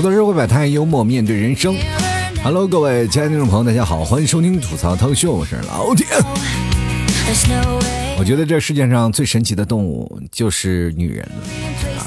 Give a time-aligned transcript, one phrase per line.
[0.00, 1.76] 吐槽社会百态，幽默面对人生。
[2.42, 6.06] Hello，各位亲爱的听众朋友，大家好，欢迎收听吐槽涛秀，我是老铁。
[8.18, 11.30] 我觉得这世界上最神奇的动物就是女人，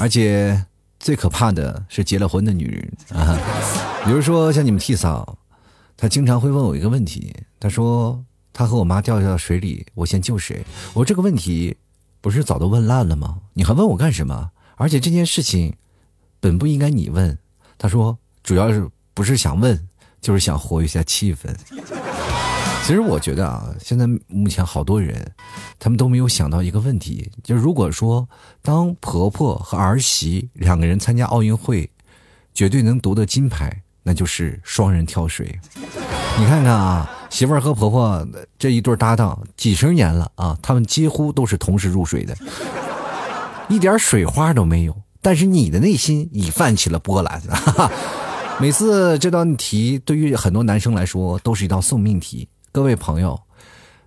[0.00, 0.60] 而且
[0.98, 3.38] 最可怕的是结了婚的女人啊。
[4.04, 5.38] 比如说像你们替嫂，
[5.96, 10.64] 她经常会问我一个问题，她说她和我妈掉下水里，我先救谁？
[10.94, 11.76] 我这个问题
[12.20, 13.36] 不是早都问烂了吗？
[13.52, 14.50] 你还问我干什么？
[14.74, 15.74] 而且这件事情
[16.40, 17.38] 本不应该你问。
[17.78, 19.88] 他说主要是不是想问，
[20.20, 21.54] 就是想活跃一下气氛。
[22.86, 25.32] 其实我觉得啊，现在目前好多人，
[25.78, 28.28] 他们都没有想到一个问题，就如果说
[28.60, 31.90] 当婆婆和儿媳两个人参加奥运会，
[32.52, 35.58] 绝对能夺得金牌，那就是双人跳水。
[36.38, 38.26] 你看看啊，媳妇儿和婆婆
[38.58, 42.36] 这一对搭档几十年了啊，他们几乎都是同时入水的，
[43.68, 44.94] 一点水花都没有。
[45.24, 47.40] 但是你的内心已泛起了波澜。
[47.48, 47.92] 哈哈
[48.60, 52.46] 每次这道题对于很多男生来说都是一道送命题。
[52.70, 53.40] 各位朋友，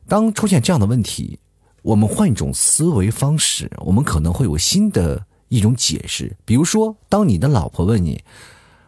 [0.08, 1.40] 当出现这样的问题，
[1.82, 6.38] 我们换一种思维方式，我们可能会有新的一种解释。
[6.45, 8.23] 比如说，当你的老婆问你：“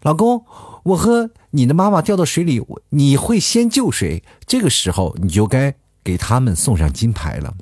[0.03, 0.45] 老公，
[0.83, 7.53] 我和你的妈妈掉到水里，你会先救谁？”这个时候，你就该给他们送上金牌了。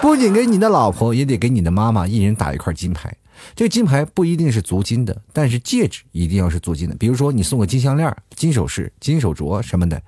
[0.00, 3.14] 不仅给你的老婆，也得给你的妈妈一人打一块金牌。
[3.54, 6.94] 这个金牌不一定是足金的，但是戒指一定要是足金的。
[6.96, 10.02] 比如说，你送个金项链、金首饰、金手镯什么的。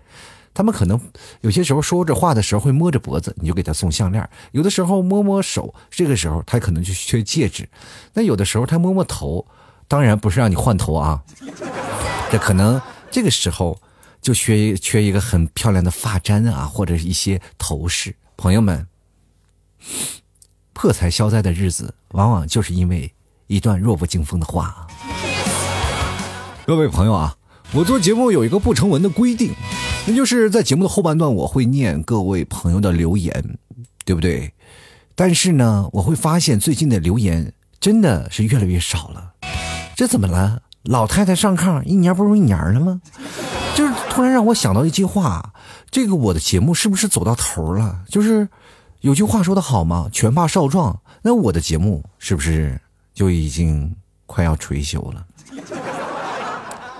[0.55, 1.01] 他们可能
[1.43, 7.69] 有些时候说着话的时候会摸着脖子，你就给他送项链；有的时候摸摸手，这个时候他可能就缺戒指。
[8.15, 9.47] 那有的时候他摸摸头，
[9.87, 11.23] 当然不是让你换头啊，
[12.33, 13.81] 这可能这个时候
[14.21, 18.17] 就缺缺一个很漂亮的发簪啊，或者一些头饰。
[18.37, 18.85] 朋友们，
[20.73, 23.15] 破财消灾的日子，往往就是因为
[23.49, 24.87] 一段弱不禁风的话。
[26.67, 27.35] 各位朋友啊，
[27.73, 29.53] 我做节目有一个不成文的规定。
[30.07, 33.59] 那就是在节目的后半段，我会念各位朋友的留言，
[34.05, 34.53] 对不对？
[35.15, 39.33] 但是呢，我会发现最近的留言真的是越来越少了。
[39.97, 40.63] 这怎么了？
[40.85, 43.01] 老太太上炕，一年不如一年了吗？
[43.75, 45.53] 就是突然让我想到一句话：
[45.91, 48.01] 这个我的节目是不是走到头了？
[48.09, 48.49] 就是
[49.01, 51.01] 有句话说的好嘛，“拳怕少壮”。
[51.23, 52.81] 那我的节目是不是
[53.19, 53.93] 就已经
[54.27, 55.27] 快要垂休了？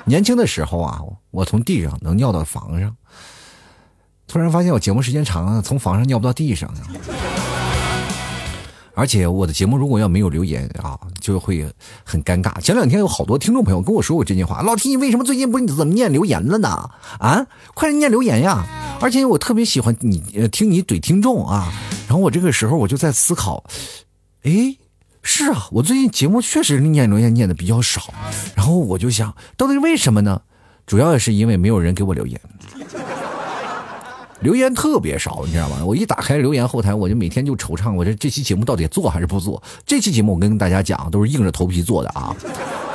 [0.05, 2.93] 年轻的时候啊，我从地上能尿到房上。
[4.27, 6.69] 突然发现我节目时间长了，从房上尿不到地上。
[8.95, 11.65] 而且我的节目如果要没有留言啊，就会
[12.03, 12.61] 很尴尬。
[12.61, 16.91] 前两天有好多听众朋友跟我说过这句话：“老提，你为什么最近不怎么念留言了呢？
[17.21, 18.67] 啊，快念留言呀！”
[19.01, 21.73] 而且我特别喜欢你听你怼听众啊。
[22.09, 23.63] 然后我这个时候我就在思考，
[24.43, 24.77] 哎。
[25.23, 28.13] 是啊，我最近节目确实念留言念的比较少，
[28.55, 30.43] 然后我就想，到底为什么呢？
[30.87, 32.41] 主要也是因为没有人给我留言。
[34.41, 35.85] 留言特别少，你知道吗？
[35.85, 39.61] 我一打开留言后台，我就每天就惆怅，我这这期节目到底做还是不做？
[39.85, 42.35] 这期节目我跟大家讲，都是硬着头皮做的啊，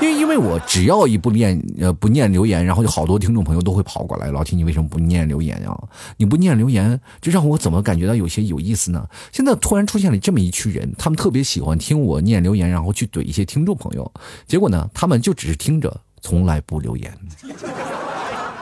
[0.01, 5.77] 因为因为我只要一不念呃不念留言，然后就好多听众朋友都会跑过来，老听你为什么不念留言呀？
[6.15, 9.05] 你不念留言，这让我怎么感觉到有些有意思呢？
[9.33, 14.09] 现在突然出现了这么一群人，他们特别喜欢听我念留言，然后去怼一些听众朋友，
[14.47, 17.13] 结果呢，他们就只是听着，从来不留言。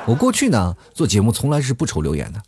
[0.06, 2.42] 我过去呢做节目从来是不愁留言的，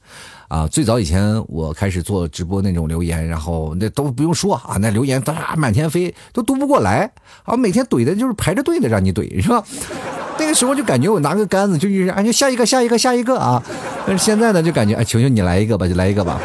[0.48, 7.12] 啊，最早以前我开始做直播那种留言，然后那都不用说啊，那留言哒满天飞，都读不过来，
[7.44, 9.64] 啊，每天怼的就是排着队的让你怼是吧？
[10.40, 13.64] 那个时候就感觉我拿个杆子就一直哎下一个下一个下一个啊，
[14.08, 16.42] 但是现在呢就感觉哎求求你来一个吧就来一个吧，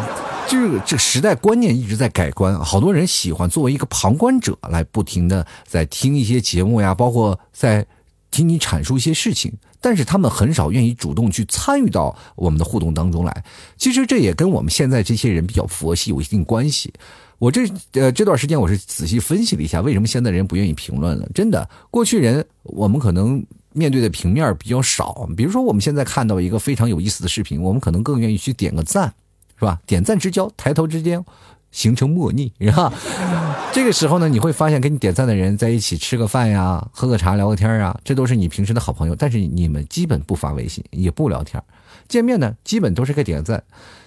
[0.47, 7.87] 就是这时代观念一直在改观，好多人喜欢作为一个旁观者来不停的在听一些节目呀，包括在
[8.31, 9.55] 听你阐述一些事情。
[9.81, 13.45] 但是他们很少愿意主动去参与到我们的互动当中来。
[13.77, 16.93] 其实这也跟我们现在这些人比较佛系有一定关系。
[17.39, 21.29] 我这呃这段时间我是仔细分析了一下，为什么现在人不愿意评论了？
[21.33, 25.29] 真的，过去人我们可能面对的平面比较少。
[25.37, 29.15] 比如说我们现在看到一个非常有意思的视频，我们可能更愿意去点个赞，
[29.57, 29.81] 是吧？
[29.87, 31.25] 点赞之交，抬头之间。
[31.71, 32.93] 形成默逆，是吧？
[33.73, 39.15] 这个时候呢，你会发现跟你点赞的人在一起吃个饭呀，喝个茶，聊个天啊，这都是你平时的好朋友。
[39.15, 41.63] 但是你们基本不发微信，也不聊天，
[42.09, 43.63] 见面呢，基本都是个点赞。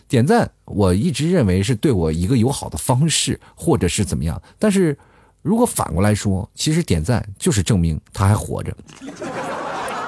[0.07, 4.41] 点赞，我一直认为是对我一个友好的方式，或者是怎么样。
[4.59, 4.97] 但是
[5.41, 8.75] 如果反过来说，其实点赞就是证明他还活着。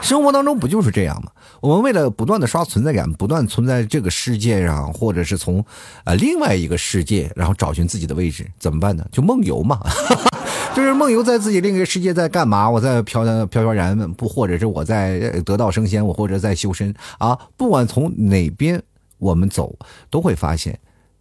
[0.04, 1.32] 生活当中不就是这样吗？
[1.62, 5.64] 我们为了不断的刷存在感，不断存在这个世界上，或者是从，
[6.04, 9.08] 呃另外一个世界，然后找寻自己的位置，怎么办呢？
[9.12, 9.80] 就梦游嘛。
[10.76, 12.70] 就是梦游在自己另一个世界在干嘛？
[12.70, 17.40] 我在飘飘飘然，不，或者是我在得道升仙，我或者在修身啊。
[17.56, 18.82] 不管从哪边
[19.20, 19.78] 我们走，
[20.10, 20.78] 都会发现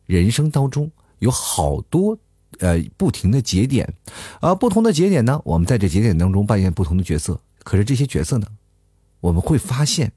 [0.06, 0.90] 人生当中
[1.20, 2.18] 有好多
[2.58, 3.94] 呃不停的节点，
[4.40, 7.38] 啊，不同的节点呢，我们在这节点当中扮演不同的角色。
[7.62, 8.46] 可是这些角色呢，
[9.22, 10.12] 我们会发现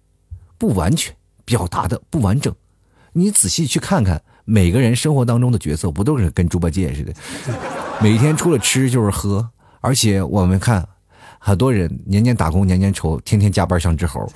[0.58, 1.16] 不完全
[1.46, 2.54] 表达的不完整。
[3.14, 4.22] 你仔细去看看。
[4.48, 7.12] 每个人生活当中的角色不都是跟猪八戒似的，
[8.00, 9.50] 每天除了吃就是喝，
[9.82, 10.88] 而且我们看，
[11.40, 14.32] 很多人年年打工年年愁，天天加班像只猴。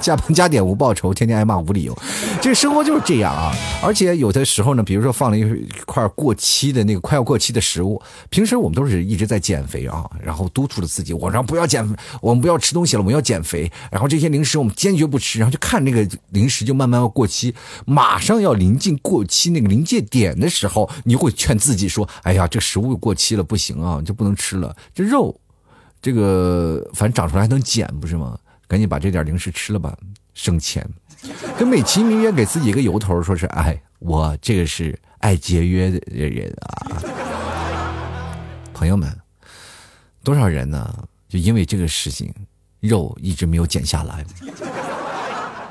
[0.00, 1.96] 加班加点无报酬，天天挨骂无理由，
[2.40, 3.52] 这生活就是这样啊！
[3.82, 5.44] 而且有的时候呢，比如说放了一
[5.86, 11.86] 块过期的那个快要过期的食物，平时我们都是一直在减肥啊，然后督促着自己，我让不要减，
[12.20, 13.70] 我们不要吃东西了，我们要减肥。
[13.90, 17.54] 然后这些零食我们坚决不吃，然后就看那个零食就慢慢要过期，
[17.86, 24.74] 马上要临近过期那个临界点的时候，你会劝自己说：“哎呀，这食物过期了，不行啊，就不能吃了。
[24.94, 25.38] 这肉，
[26.00, 28.38] 这个反正长出来还能减，不是吗？”
[28.72, 29.94] 赶紧把这点零食吃了吧，
[30.32, 30.82] 省钱。
[31.58, 36.96] 就美其名曰给自己一个由头，说是哎，我这个是爱节约的人啊。
[38.72, 39.14] 朋友们，
[40.24, 41.06] 多少人呢？
[41.28, 42.32] 就因为这个事情，
[42.80, 44.24] 肉一直没有减下来。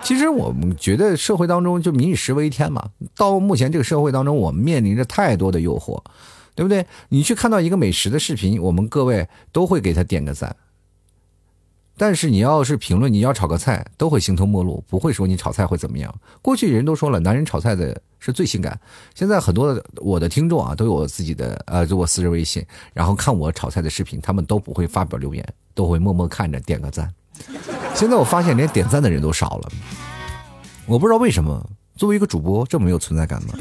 [0.03, 2.88] 其实我们觉得社会当中就民以食为天嘛。
[3.15, 6.00] 到目前这个社会当中，我们面临着太多的诱惑，
[6.53, 6.86] 对不对？
[7.09, 10.56] 你去看到一个美食的视频，我们各位都会给他点个赞。
[12.01, 16.12] 但是你要是评论，你要炒个菜，都会形同陌路，不会说你炒菜会怎么样。
[16.42, 18.75] 过去人都说了，男人炒菜的是最性感。
[19.13, 27.07] 现在很多我的听众啊，都有我自己的呃，就我私人微信，然后看我炒菜的视频，他们都不会发表留言，都会默默看着点个赞。
[27.94, 29.71] 现在我发现连点赞的人都少了，
[30.88, 31.63] 我不知道为什么。
[31.98, 33.53] 作为一个主播，这么没有存在感吗？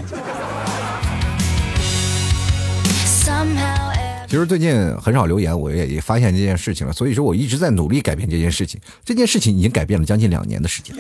[4.31, 8.81] 其实最近很少留言，我也也发现这件事情了，所以说我一直在努力改变这件事情。
[9.05, 10.95] 这件事情已经改变了将近两年的时间。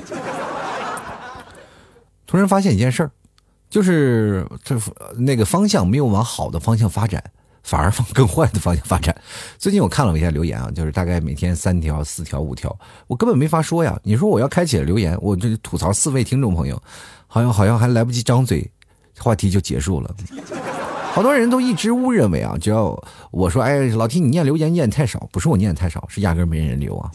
[2.26, 3.10] 突然发现一件事儿，
[3.68, 4.76] 就是这
[5.16, 7.22] 那个方向没有往好的方向发展，
[7.62, 9.14] 反而往更坏的方向发展。
[9.58, 13.96] 最近我看了一下留言啊，就是大概每天三条、四条、五条，我根本没法说呀。
[14.02, 16.82] 你说我要开启了留言，我就吐槽四位听众朋友，
[17.28, 18.68] 好像好像还来不及张嘴，
[19.20, 20.12] 话题就结束了。
[21.12, 22.96] 好多人都一直误认为啊，只要
[23.32, 27.10] 我说，哎，老提你念留言念太少，不是我念太少，是压根没人留啊。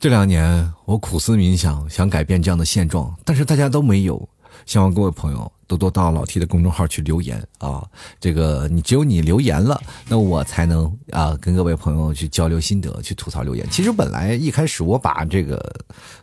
[0.00, 4.28] 这两年我苦思冥想，想改变这样的现状，但是大家都没有。
[4.64, 7.86] 希望各位朋友多多到老 T 的公众号去留言啊，
[8.18, 13.68] 这个你只有你留言了，那我才能啊跟各位朋友去交流心得，去吐槽留言。
[13.70, 15.60] 其实本来一开始我把这个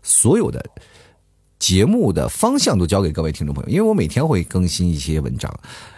[0.01, 0.65] 所有的。
[1.59, 5.53] 节目的方向都交给各位听众朋友，因为我每天会更新一些文章，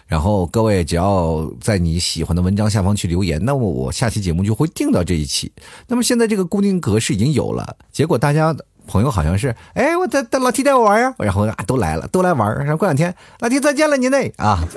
[0.07, 5.51] 然后各位只要在你喜欢的文章下方去留言，那么我下期节目就会定到这一期。
[5.87, 8.55] 那么现在这个固定格式已经有了，结果大家
[8.87, 14.67] 朋友好像是，哎，我带带老 T 带我玩呀，然后啊都来了，都来玩，然后过两天老 T 再见了您嘞啊，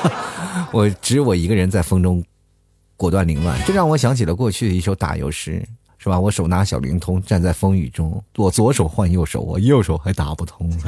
[0.72, 2.22] 我只有我一个人在风中
[2.98, 5.66] 果断凌乱，这让我想起了过去的一首打油诗。
[6.08, 6.18] 是吧？
[6.18, 10.72] 我手拿小灵通，站在风雨中，我左手换右手，我右手还打不通。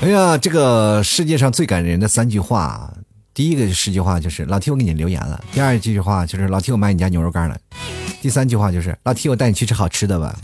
[0.00, 2.90] 哎呀，这个世界上最感人的三句话，
[3.34, 7.58] 第一个十句话就是老 T 我给你留言了，第二句话就是老 T 我买你家牛肉干了，
[8.22, 10.34] 第三句话就是老 T 我带你去吃好吃的吧。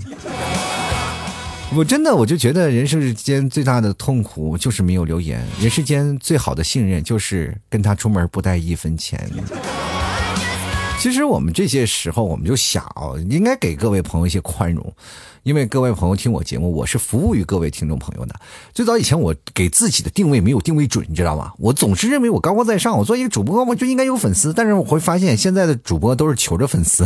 [1.74, 9.18] 我真的我就觉得人世间最大的痛苦就是没有留言，人世间最好的信任就是跟他出门不带一分钱。
[11.04, 12.82] 其实我们这些时候，我们就想，
[13.28, 14.90] 应该给各位朋友一些宽容。
[15.42, 18.34] 因为各位朋友听我节目，我是服务于各位听众朋友的。
[18.72, 21.52] 最早以前我给自己的定位没有定位准，你知道吗？
[21.58, 24.50] 我总是认为我高高在上，我做一个主播我就应该有粉丝。
[24.54, 27.04] 但是我会发现现在的主播都是求着粉丝，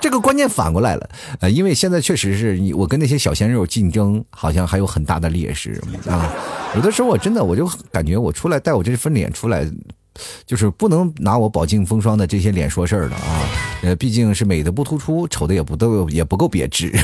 [0.00, 1.08] 这个观念反过来了。
[1.38, 6.34] 呃，因为现在确实是我跟那些小鲜肉竞争，好像还有很大的劣势啊。
[6.74, 9.64] 有的时候我真的我就感觉我出来带我这份脸出来。
[10.46, 13.42] 就是不能拿我饱经风霜的这些脸说事儿了啊，
[13.82, 16.92] 呃，毕竟是美的不突出，丑的也不都也不够别致。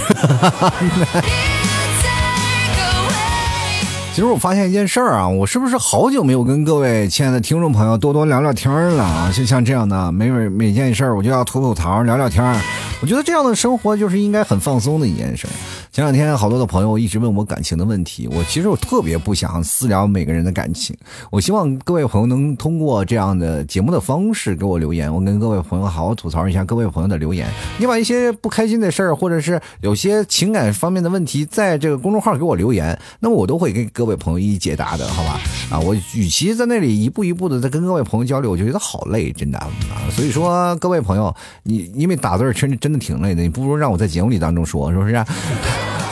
[4.15, 9.33] 其实我发现一件事儿啊，我是不是好久没有跟各位亲爱的听众朋友多多聊聊天了啊？
[9.35, 12.45] 就像这样的，每每每件事儿我就要吐吐槽、聊聊天
[13.05, 15.47] 我觉得这样的生活就是应该很放松的一件事。
[15.93, 20.97] 前两天好多的朋友一直问我感情的问题，我其实我特别不想私聊每个人的感情。
[21.31, 27.47] 我希望各位朋友能通过这样的节目的方式给我留言，我跟各位朋友好好吐槽一下各位朋友的留言。
[27.79, 35.39] 你把一些不开心的事儿，或者是有些情感方面的问题，在这个公众号给我留言，那么我都会给各位朋友一一解答的，好吧？
[35.71, 39.69] 啊，我与其在那里一步一步的在跟各位朋友交流，我就觉得好累，真的啊。
[40.11, 41.35] 所以说，各位朋友，
[41.65, 45.13] 你因为打字确实真挺累的，你不如让我在节目里当中说，是不是？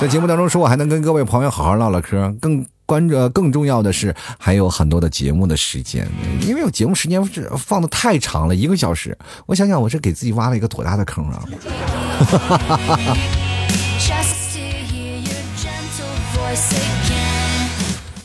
[0.01, 2.35] 在节目当中说，我还能跟各位朋友好好唠唠嗑。
[2.41, 6.09] 更关着、更重要的是，还有很多的节目的时间，
[6.41, 9.17] 因为我节目时间是放的太长了，一个小时。
[9.47, 11.45] 我想想，我是给自己挖了一个多大的坑啊！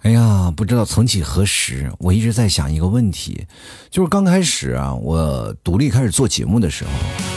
[0.02, 3.46] 哎呀，不知道曾几何时，我一直在想一个问题，
[3.92, 6.90] 就是刚开始啊，我独立开始做节目的时候，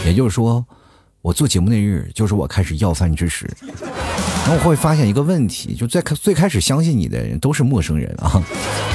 [0.06, 0.64] 也就是说。
[1.22, 3.48] 我做节目那日，就是我开始要饭之时。
[4.46, 8.42] 然后我会发现一个问题，就在最开始相信你的人都是陌生人啊。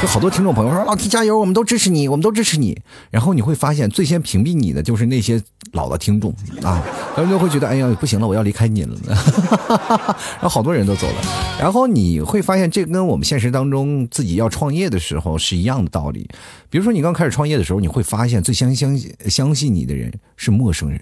[0.01, 5.39] 就好多听众朋友说：“老 T 加油，我们都支持你，我们都支持你。”然后你会发现，最先屏蔽你的就是那些
[5.73, 6.31] 老的听众
[6.63, 6.83] 啊。
[7.15, 11.21] 他们就会觉得：“哎呀，不行了，我要离开你了。”然后好多人都走了。
[11.59, 16.27] 然后你会发现，这跟我们现实当中自己要创业的时候是一样的道理。
[16.71, 20.99] 比如说，你刚开始创业的时候，你会发现最先相信相信你的人是陌生人。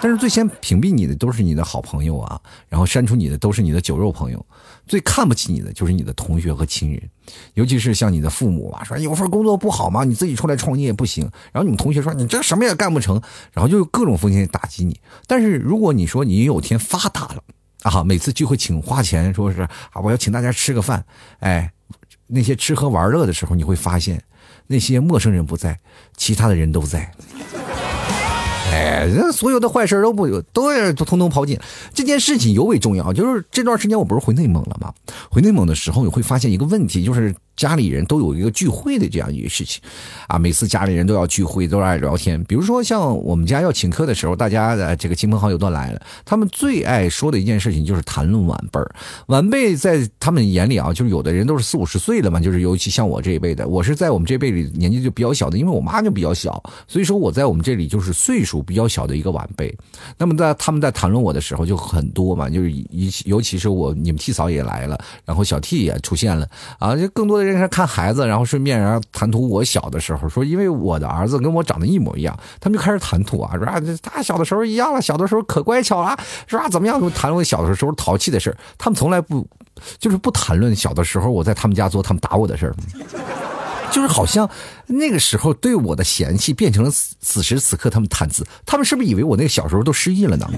[0.00, 4.46] 但是最先屏蔽你的都是你的好朋友啊，然后删除你的都是你的酒肉朋友，
[4.86, 7.02] 最看不起你的就是你的同学和亲人，
[7.54, 10.04] 尤其是像你的父母啊，说有份工作不好吗？
[10.04, 11.24] 你自己出来创业不行。
[11.52, 13.20] 然后你们同学说你这什么也干不成，
[13.52, 15.00] 然后就各种风险打击你。
[15.26, 17.42] 但是如果你说你有天发达了
[17.82, 21.04] 啊，每次聚会请花钱，说是啊我要请大家吃个饭，
[21.38, 21.72] 哎，
[22.26, 24.22] 那些吃喝玩乐的时候，你会发现
[24.66, 25.80] 那些陌生人不在，
[26.16, 27.10] 其他的人都在。
[28.74, 31.58] 哎，人所有的坏事都不有都要通通抛尽。
[31.92, 34.92] 这件事情尤为重要，就是这段时间我不是回内蒙了吗？
[35.30, 37.34] 回内蒙的时候，你会发现一个问题，就是。
[37.56, 39.80] 家里人都有一个聚会的这样一个事情，
[40.26, 42.42] 啊，每次家里人都要聚会，都爱聊天。
[42.44, 48.94] 比如说像我们家要请客的时候，大家的这个亲朋好友都来了，他们最爱说的一件事情就是谈论晚辈儿。
[49.26, 59.72] 晚辈在他们眼里啊，就是有的人都是四五十岁了嘛，就是尤其像我这一辈的，我是在我们这辈里年纪就比较小的，因为我妈就比较小，所以说我在我们这里就是岁数比较小的一个晚辈。
[60.18, 62.86] 那么在他们在谈论我的时候就很多嘛，就是尤
[63.26, 66.48] 尤其是我你们替嫂也来了，然后小 T 也出现了
[66.80, 67.43] 啊，就更多的。
[67.44, 76.68] 认识看孩子，然后顺便然后谈吐我小的时候，说因为我的儿子跟我长得一模一样，他们就开始谈吐啊，说啊他小的时候一样了，小的时候可乖巧了，是吧？
[76.68, 77.10] 怎么样？
[77.10, 79.46] 谈论小的时候淘气的事他们从来不
[79.98, 82.74] 就是不谈论小的时候我在他们家做他们打我的事儿。
[83.94, 84.50] 就是好像
[84.88, 90.50] 那个时候对我的嫌弃变成了此时此刻他们谈资，他们是不是以为我那个小时候都失忆了呢？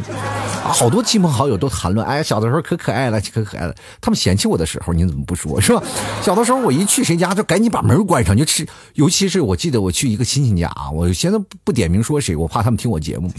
[0.62, 3.74] 好多亲朋好友都谈论，哎，小的时候可可爱了，可可爱了。
[4.00, 5.82] 他们嫌弃我的时候，你怎么不说，是吧？
[6.22, 8.66] 小的时候我一去谁家就赶紧把门关上，就吃。
[8.94, 13.30] 尤其是我记得我去一个亲戚家啊，我现在不点名说谁，我怕他们听我节目。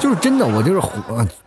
[0.00, 0.82] 就是真的，我就是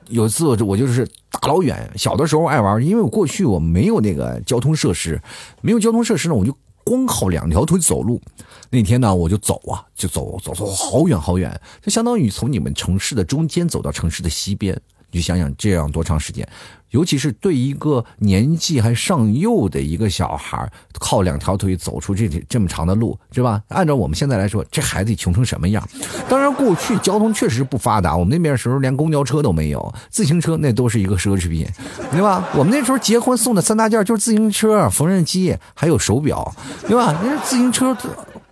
[0.07, 5.21] 有一次我我就是大老远，小的时候爱玩，因为我过去我没有那个交通设施，
[5.59, 6.55] 没有交通设施呢，我就。
[6.87, 8.21] 光靠两条腿走路，
[8.69, 14.79] 那天呢，我就走啊，就走走走好远好远，就相当于从你们城市的中间走到城市的西边。
[15.11, 16.47] 你就想想，这样多长时间？
[16.91, 23.61] 尤其是对一个年纪还尚幼的一个小孩，靠两条腿走出这这么长的路，是吧？
[23.67, 25.85] 按照我们现在来说，这孩子穷成什么样？
[26.29, 31.67] 当然，过去交通确实不发达，我们那边时候连公交车都没有，自行车那都是一个奢侈品，
[32.09, 32.47] 对吧？
[32.55, 36.55] 我们那时候结婚送的三大件就是自行车、缝纫机还有手表，
[36.87, 37.13] 对吧？
[37.21, 37.95] 那自行车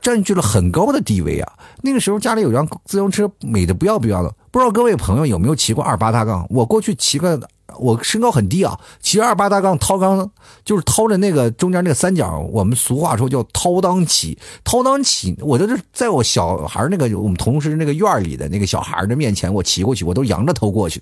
[0.01, 1.53] 占据了很高的地位啊。
[1.83, 4.35] 那个时候家里有辆自行车，美的不要不要的。
[4.55, 6.47] 不知道各位朋友有没有骑过二八大杠？
[6.49, 7.37] 我过去骑个。
[7.77, 10.31] 我身高很低啊，骑二八大杠掏钢，
[10.63, 21.01] 就是掏着那个中间那个三角，我们俗话说叫掏裆骑，掏裆骑，我都是在我小孩那个我们同事那个院里的那个小孩的面前，我骑过去，我都仰着头过去，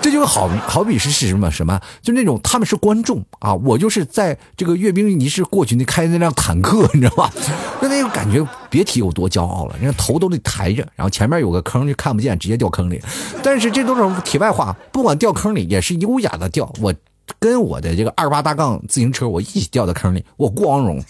[0.00, 7.32] 这就好好比是是什么什么，就那种他们是观众啊，我就是在这个阅兵仪式过去那开那辆坦克，你知道吧？
[7.80, 13.00] 那那感觉别提有多骄傲了，人家头都得抬着，然后前面有个坑就看不见，直接掉坑里。
[13.42, 16.70] 但是这都是题外话，不管掉坑里也是优雅的掉。
[16.80, 16.94] 我
[17.38, 21.02] 跟我的这个二八大杠自行车，我一起掉到坑里，我光荣。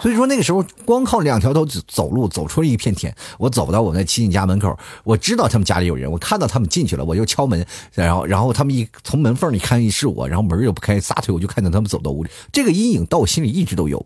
[0.00, 3.14] 所以说那个时候光靠两条腿走路走出了一片天。
[3.38, 7.64] 我走到我那亲戚家门口，我知道他们家里有人，我看到他们进去了，我就敲门，
[7.94, 12.30] 然后然后他们一从门缝里看是我，然后门又不开，撒腿我就看见他们走到屋里。
[12.52, 14.04] 这个阴影到我心里一直都有。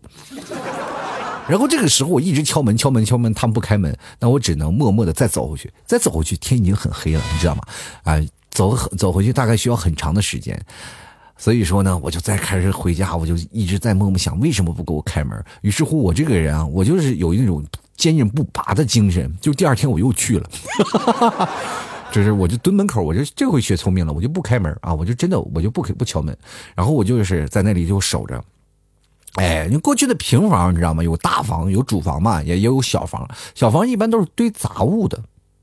[1.49, 7.63] 然后这个时候我一直敲门敲门敲门，他们不开门，那我只能默默的再走回去，再走回去，天已经很黑了，你知道吗？
[8.03, 10.57] 啊，走走回去大概需要很长的时间。
[11.35, 15.43] 所以说呢，我就再开始回家，我就一直在默默想，为什么不给我开门？
[15.61, 17.65] 于是乎，我这个人啊，我就是有一种
[17.95, 19.33] 坚韧不拔的精神。
[19.41, 20.49] 就第二天我又去了，
[22.11, 26.37] 就是我就蹲门口，我就这回学聪明了，我就不开门啊，我就真的我就不不敲门，
[26.75, 28.43] 然后我就是在那里就守着。
[29.39, 31.01] 哎，你过去的平房你知道吗？
[31.01, 35.17] 有大房，有主房嘛，也也有小房，小房一般都是堆杂物的。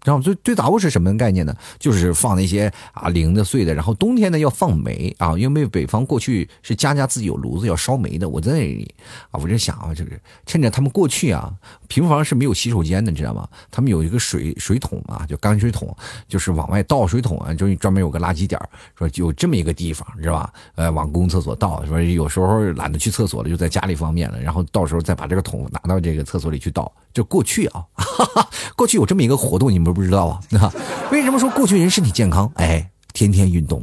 [0.07, 1.53] 然后堆堆杂物是什么概念呢？
[1.81, 8.29] 就是放那些啊零的碎的，然后冬天呢要放煤啊，因为北方过去是家家自己有炉子要烧煤的。
[8.29, 8.95] 我在那里
[9.33, 11.53] 啊，我就想啊，就是趁着他们过去啊，
[11.89, 13.49] 平房是没有洗手间的，你知道吗？
[13.69, 15.93] 他们有一个水水桶啊，就干水桶，
[16.29, 18.61] 就是往外倒水桶啊，就专门有个垃圾点
[18.97, 20.53] 说有这么一个地方，知道吧？
[20.77, 26.93] 呃，往公共厕所倒，说有时候懒得去厕所了，就在家里方便了，然后到时候再把这个桶拿到这个厕所里去倒。
[27.13, 30.39] 就过去啊，哈 哈过去有这么一个活动，你们不知道啊？
[31.11, 32.53] 为什么说过去人身体健康？
[32.57, 33.83] 哎，天天运动，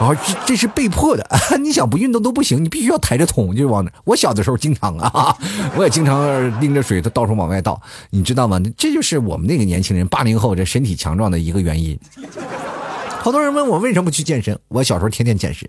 [0.00, 1.26] 啊，这这是被迫的。
[1.60, 3.92] 你想不运动都不行，你必须要抬着桶就往那。
[4.04, 5.36] 我小的时候经常啊，
[5.76, 6.18] 我也经常
[6.62, 8.58] 拎着水，到处往外倒，你知道吗？
[8.78, 11.98] 这就是我们那个年轻人，八零后这身体强壮的一个原因。
[13.24, 14.54] 好多人问我为什么不去健身？
[14.68, 15.66] 我小时候天天健身，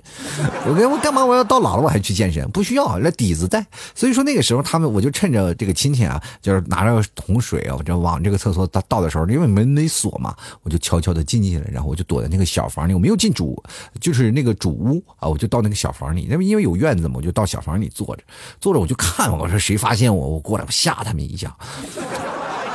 [0.67, 1.25] 我跟我干嘛？
[1.25, 2.45] 我要到老了我还去健身？
[2.51, 3.65] 不需要，那底子在。
[3.95, 13.63] 所以说那个时候他们，我就趁着这个亲戚啊，就是拿着桶水啊，我这往这个厕所倒倒的时候，因为门没锁嘛，我就悄悄的进去了，然后我就躲在那个小房里，我没有进主，
[14.01, 18.23] 就是那个主屋啊，我就到那个小房里，那么因为有院子嘛，我就到小房里坐着，
[18.59, 21.55] 坐着我就看，我说谁发现我，我过来我吓他们一下。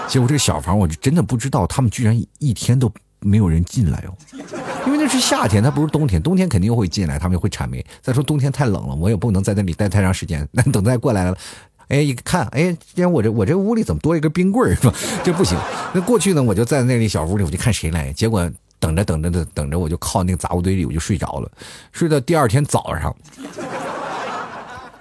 [0.08, 2.90] 结果这个小房我就真的不知道，他们居然一天都。
[3.20, 4.14] 没有人进来哦，
[4.86, 6.20] 因为那是夏天，它不是冬天。
[6.20, 7.84] 冬天肯定会进来，他们会铲煤。
[8.00, 10.46] 再说冬天太冷了，我也不能在那里待太长时间。
[10.52, 11.36] 那等再过来了，
[11.88, 14.94] 哎，一看，哎，今天我这我这屋里怎么多一根冰棍儿是吧？
[15.22, 15.58] 这不行。
[15.92, 18.12] 那过去呢，我就在那里小屋里，我就看谁来。
[18.12, 21.50] 结果等着等着等等着，我就靠那个杂物堆里，我就睡着了。
[21.92, 23.14] 睡到第二天早上。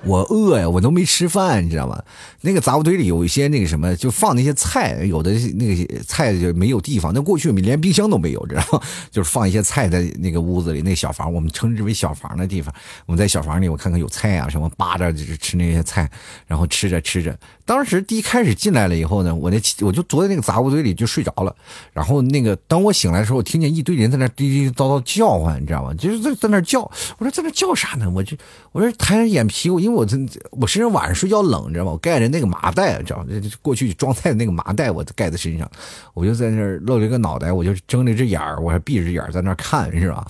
[0.05, 2.01] 我饿呀，我都没吃饭，你知道吗？
[2.41, 7.11] 那个杂物堆里有一些那个什么，就放那些菜，有的那个菜就没有地方。
[7.13, 8.81] 那过去我们连冰箱都没有，知道吗？
[9.11, 12.73] 就是放一些菜在那个屋子里，那小房，我们称之为小房的地方。
[13.05, 16.09] 我们在小房里，我看看有菜啊什么，扒着就是吃那些菜，
[16.47, 17.37] 然后吃着吃着。
[17.69, 21.55] 当时第一开始进来了以后呢，我那我就坐在那个杂物堆里就睡着了。
[21.93, 25.93] 然后那个当我醒来的时候，我听见一堆人在那滴滴叨叨叫唤，你知道吗？
[25.93, 26.79] 就是在在那叫。
[26.81, 28.09] 我说在那叫啥呢？
[28.09, 28.35] 我就
[28.71, 30.17] 我说抬着眼皮，我因为我这
[30.49, 31.91] 我身上晚上睡觉冷，你知道吗？
[31.91, 33.25] 我盖着那个麻袋，你知道吗？
[33.61, 35.69] 过去装菜的那个麻袋，我盖在身上。
[36.15, 40.25] 我就在那儿露了一个脑袋，我就睁着只眼儿，我还闭着眼在那看，是吧？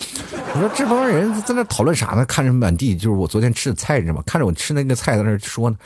[0.53, 2.25] 我说这帮人在那讨论啥呢？
[2.25, 4.23] 看着满地就是我昨天吃的菜，你知道吗？
[4.25, 5.77] 看着我吃那个菜在那说呢。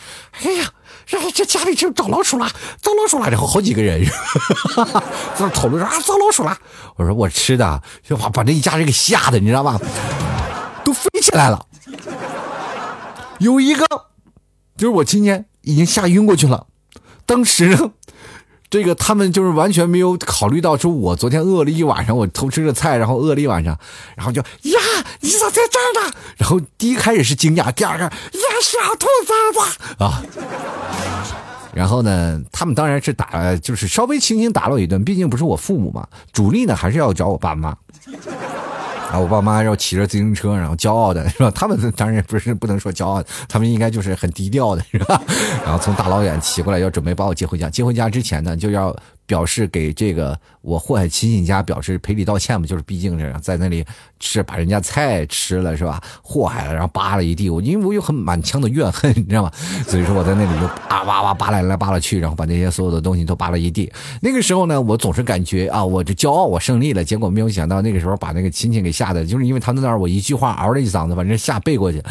[0.41, 0.67] 哎呀！
[1.05, 2.49] 这这家里就找老鼠了，
[2.81, 4.03] 遭老鼠了，然后好几个人
[5.35, 6.57] 在那讨论说啊，遭老鼠了。
[6.95, 9.79] 我说我吃的，就把把这一家人给吓的，你知道吧？
[10.83, 11.65] 都飞起来了。
[13.39, 13.85] 有一个
[14.77, 16.67] 就是我今天已经吓晕过去了。
[17.25, 17.77] 当时
[18.73, 23.77] 这个他们就是完全没有考虑到，说我昨天饿了一晚上，我偷吃了菜，然后饿了一晚上，
[24.15, 24.79] 然后就呀，
[25.19, 26.11] 你咋在这儿呢？
[26.37, 28.11] 然后第一开始是惊讶，第二个呀，
[28.63, 30.23] 小兔崽子啊。
[31.71, 36.07] 然后呢，他们当然是打，就是稍微轻轻打了我一顿，毕竟不是我父母嘛。
[36.31, 37.77] 主力呢还是要找我爸妈。
[39.13, 41.51] 啊，我爸妈要骑着自行车，然后骄傲的是吧？
[41.51, 45.21] 他们 当然不是不能说骄傲，他们应该就是很低调的是吧？
[45.63, 47.69] 然后从大老远骑过来，要准备把我接回家。
[47.69, 48.95] 接回家之前呢，就要。
[49.25, 53.83] 表示给这个我祸害亲戚家表示赔礼道歉嘛，就是毕竟是在那里
[54.23, 56.01] 是把人家菜吃了是吧？
[56.21, 59.51] 祸害了，然后扒了一地，我因为我有很满腔的怨恨， 你知道吗？
[59.87, 63.91] 所以说我在那里就啊哇哇扒来来扒了去，然后把那些所有的东西都扒了一地。
[64.21, 67.03] 那个时候呢，我总是感觉啊，我这骄傲，我胜利了。
[67.03, 72.01] 结果没有想到那个时候把那个亲戚给吓的，就是因为他在那儿，我一句话嗷了一嗓子，把人吓背过去。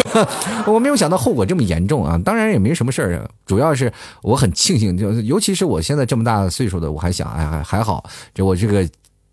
[0.66, 2.20] 我没有想到后果这么严重啊！
[2.24, 3.92] 当然也没什么事儿，主要是
[4.22, 8.88] 我很庆幸，就尤其是我现在这么大岁数的，我还想，哎还还好，这我这个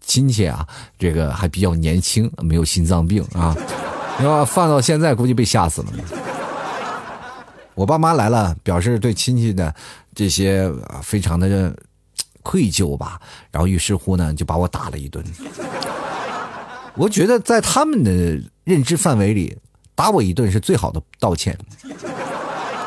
[0.05, 0.67] 亲戚啊，
[0.99, 3.55] 这个还比较年轻，没有心脏病啊。
[4.21, 5.87] 要放到现在，估计被吓死了。
[7.73, 9.73] 我爸妈来了，表示对亲戚的
[10.13, 11.75] 这些非常的
[12.43, 13.19] 愧疚吧，
[13.51, 15.23] 然后于是乎呢，就把我打了一顿。
[16.95, 18.11] 我觉得在他们的
[18.63, 19.57] 认知范围里。
[19.95, 21.55] 打我一顿是最好的道歉，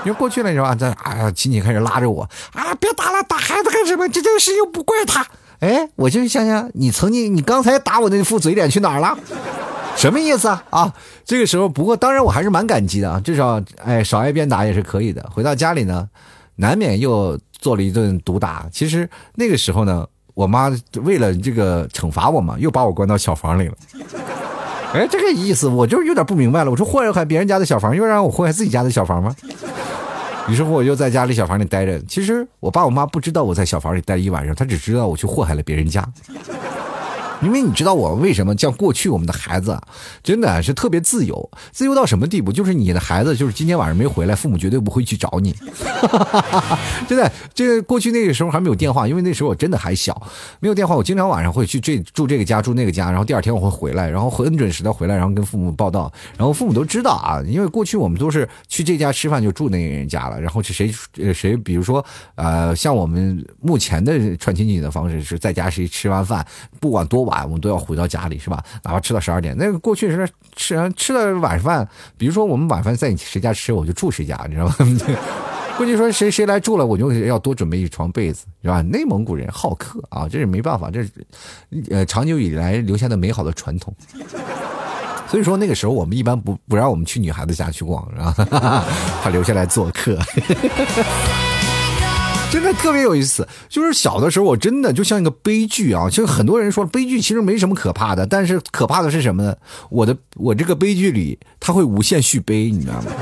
[0.04, 0.74] 因为过去那时候啊？
[0.74, 4.08] 这啊，亲戚开始拉着我啊，别打了，打孩子干什么？
[4.08, 5.24] 这件事又不怪他。
[5.60, 9.16] 哎，我就想想，你曾经，你刚才打我那副嘴脸去哪儿了？
[9.96, 10.62] 什么意思啊？
[10.68, 15.26] 啊，这个时候，不过当然我还是蛮感激的啊，至少哎，少挨鞭打也是可以的。
[15.32, 16.06] 回到家里呢，
[16.56, 18.66] 难免又做了一顿毒打。
[18.70, 20.70] 其实那个时候呢，我妈
[21.02, 23.74] 为了这个惩罚我嘛，又把我关到小房里了。
[24.92, 26.70] 哎，这个意思我就有点不明白了。
[26.70, 29.34] 我说祸害别人家的小房，又让我祸害自己家的小房吗？
[30.48, 32.00] 于是乎，我就在家里小房里待着。
[32.02, 36.06] 其实我爸我妈不知道我在小房里待一晚上，他只知道我去祸害了别人家。
[37.42, 39.78] 因为你知道我为什么叫过去我们的孩子，
[40.22, 42.50] 真的是特别自由，自由到什么地步？
[42.50, 45.54] 就是你的孩子就是今天晚上没回来，父母绝对不会去找你。
[47.06, 50.20] 真的，这过去那个时候还没有电话，因为那时候我真的还小，
[50.60, 60.90] 没有电话，我经常晚上会去这住这个家住那个家，然后第二天我会回来，然后很准时的回来，然后跟父母报道，然后父母都知道啊，因为过去我们都是去这家吃饭就住那个人家了，然后是谁
[61.34, 62.02] 谁，比如说
[62.36, 66.42] 呃，像我们目前的串亲戚的方式是在家谁吃完饭，
[66.80, 67.25] 不管多。
[67.26, 68.64] 晚我们都要回到家里是吧？
[68.82, 71.86] 哪怕吃到十二点，那个过去是吃吃了晚饭，
[72.16, 74.74] 比如说我们晚饭在你谁家吃，我就住谁家，你知道吗？
[75.76, 78.80] 过去说谁谁来住了，我就要多准备一床被子，是吧？
[78.80, 81.10] 内蒙古人好客啊，这是没办法，这是
[81.90, 83.94] 呃长久以来留下的美好的传统。
[85.28, 88.84] 所以说那个时候我们一般不不让我们去女孩子家去逛，是吧？
[89.22, 90.16] 怕留下来做客。
[92.50, 96.08] 真的特别有意思，就是小的时候我真的就像一个悲剧啊！
[96.08, 99.54] 就很多人说悲剧其实没什么可怕的，但是可怕的是什么呢？
[99.90, 103.12] 我的我这个悲剧里它会无限续杯，你知道吗？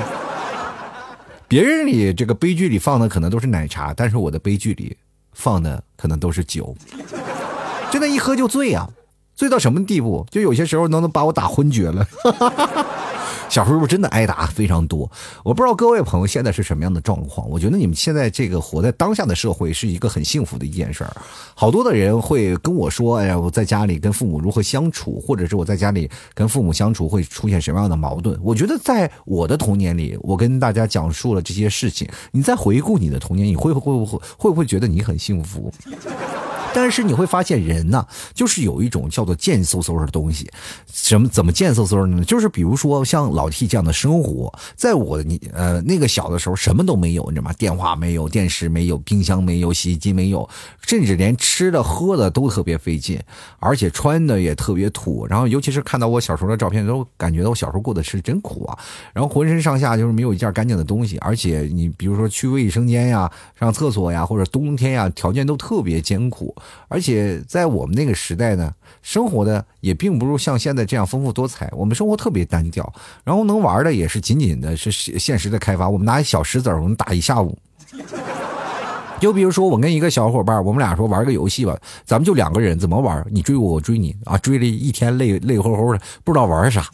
[1.48, 4.96] 别人里这个悲剧里放的可能都是奶茶，但是我的悲剧里
[5.32, 6.76] 放的可能都是酒，
[7.90, 8.88] 真的，一喝就醉啊！
[9.34, 10.24] 醉到什么地步？
[10.30, 12.06] 就有些时候能能把我打昏厥了。
[13.54, 15.08] 小时候真的挨打非常多，
[15.44, 17.48] 我不知道各位朋友现在是什么样的状况。
[17.48, 21.16] 我觉得你们现在这个活在当下的社会是一个很幸福的一件事儿。
[21.54, 32.08] 好多的人会跟我说：“哎呀，我在家里跟父母如何相处，或者是我在家里跟父母相处会出现什么样的矛盾？”我觉得在我的童年里，我跟大家讲述了这些事情。
[32.32, 35.72] 你再回顾你的童年，你会会会会不会觉得你很幸福？
[36.74, 40.50] 但是你会发现，人呢，就是有一种叫做贱嗖嗖的东西。
[40.92, 42.24] 什么怎么贱嗖嗖的呢？
[42.24, 47.52] 就是比如说像老 T 这样的生活，在我你呃那个小的时候，什么都没有，你知道吗？
[47.54, 50.48] 电话没有，电视没有，冰箱没有，洗衣机没有，
[50.82, 53.20] 甚至连吃的喝的都特别费劲，
[53.58, 55.26] 而且穿的也特别土。
[55.26, 58.78] 然后尤其是看到我小时候的照片，都感觉到我小时候过得是真苦啊。
[59.12, 66.54] 然后浑身上下就是没有一件干净的东西，而且你比如说去卫生间呀、上厕所呀，或者冬天呀，条件都特别艰苦。
[66.88, 68.72] 而且在我们那个时代呢，
[69.02, 71.70] 生活的也并不如像现在这样丰富多彩。
[71.72, 72.92] 我们生活特别单调，
[73.24, 75.88] 然后能玩的也是仅仅的是现实的开发。
[75.88, 77.58] 我们拿小石子儿，我们打一下午。
[79.20, 83.24] 就比如说，我跟一个小伙伴，我们俩说玩个游戏吧，咱们就两个人，怎么玩？
[83.30, 84.36] 你追我，我追你啊！
[84.38, 86.84] 追了一天，累累乎乎的，不知道玩啥。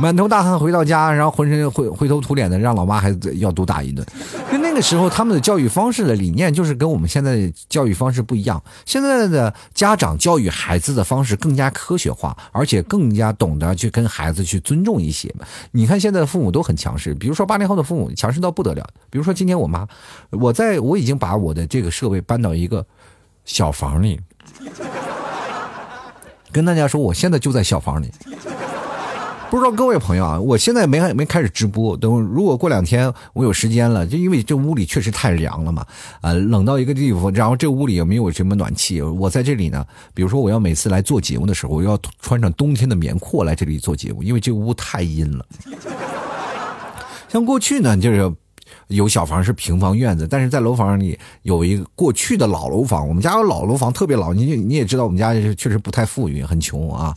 [0.00, 4.06] 满头大汗回到家，然后浑身灰灰头土脸的，让老妈还要毒打一顿。
[4.50, 8.62] 就那个时候，他们的教育方式的理念就是跟我们现在的教育方式不一样。
[8.86, 15.34] 现在的家长教育孩子的方式更加科学化，而且更加懂得去跟孩子去尊重一些。
[15.72, 18.86] 你看现在的父母都很强势，比如说八零后的父母强势到不得了。
[19.10, 19.86] 比如说今天我妈，
[20.30, 22.86] 我在我已经把我的这个设备搬到一个
[23.44, 24.20] 小房里，
[26.52, 28.12] 跟大家说，我现在就在小房里。
[29.50, 31.96] 不知道各位朋友啊，我现在没没开始直播。
[31.96, 35.86] 等如果过两天我有时间了，就因为这屋里确实太凉了嘛，
[36.20, 39.00] 啊，冷到一个地方，然后这屋里也没有什么暖气。
[39.00, 39.82] 我在这里呢，
[40.12, 45.46] 比如说我要每次来做节目的时候，我要穿上冬天的棉裤来这里做节目，因为这屋太阴了。
[47.30, 48.30] 像过去呢，就是
[48.88, 57.16] 有小房是平房院子，但是在楼房里有一个过去的老楼房，我们家有老楼房特别老，你你也知道我们家确实不太富裕，很穷啊。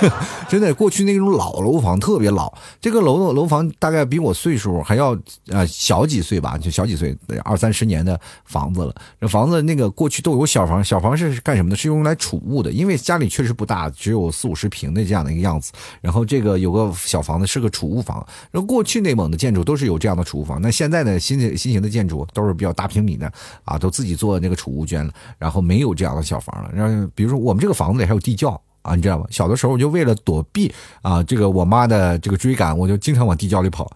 [0.48, 5.16] 真的，过去那种老楼房特别老，这个楼楼房大概比我岁数还要
[5.48, 8.94] 呃小几岁吧，就小几岁，二三十年的房子了。
[9.20, 11.76] 这房子那个过去都有小房，小房是干什么的？
[11.76, 15.72] 是用来储物的，因为家里确实不大，只有四五十平的这样的一个样子。
[16.00, 18.24] 然后这个有个小房子是个储物房。
[18.50, 23.30] 那过去内蒙的建筑都是有这样的储物房，那现在的新新型的建筑都是比较大平米的
[23.64, 26.70] 啊，都自己做那个储物间了，然后没有这样的小房了。
[26.74, 28.60] 然后比如说我们这个房子里还有地窖。
[28.84, 29.26] 啊，你知道吗？
[29.30, 33.90] 小的时候我就为了躲避啊，这个我妈的这个追赶，我就经常往地窖里跑。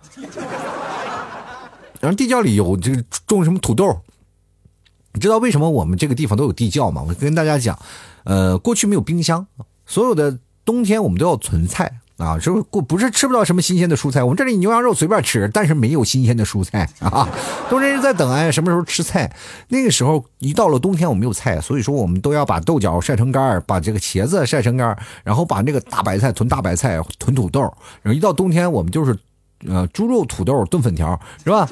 [2.01, 4.01] 然后地窖里有这个种什么土豆，
[5.13, 7.05] 你知道为什么我们这个地方都有地窖吗？
[7.07, 7.79] 我跟大家讲，
[8.25, 9.47] 呃，过去没有冰箱，
[9.85, 12.01] 所有的冬天我们都要存菜。
[12.19, 14.25] 啊，是不不是吃不到什么新鲜的蔬菜？
[14.25, 17.29] 我们这里牛羊肉随便吃，但是没有新鲜的蔬菜啊。
[17.71, 19.33] 都是在等哎，什么时候吃菜？
[19.69, 27.61] 那个时候一到了冬天，我们有菜，所以说我们都要把豆角晒成干把这个茄子晒成干然后把那个大白菜囤大白菜，囤土豆。
[28.03, 29.17] 然后一到冬天，我们就是
[29.69, 31.69] 呃猪肉土豆炖粉条，是吧？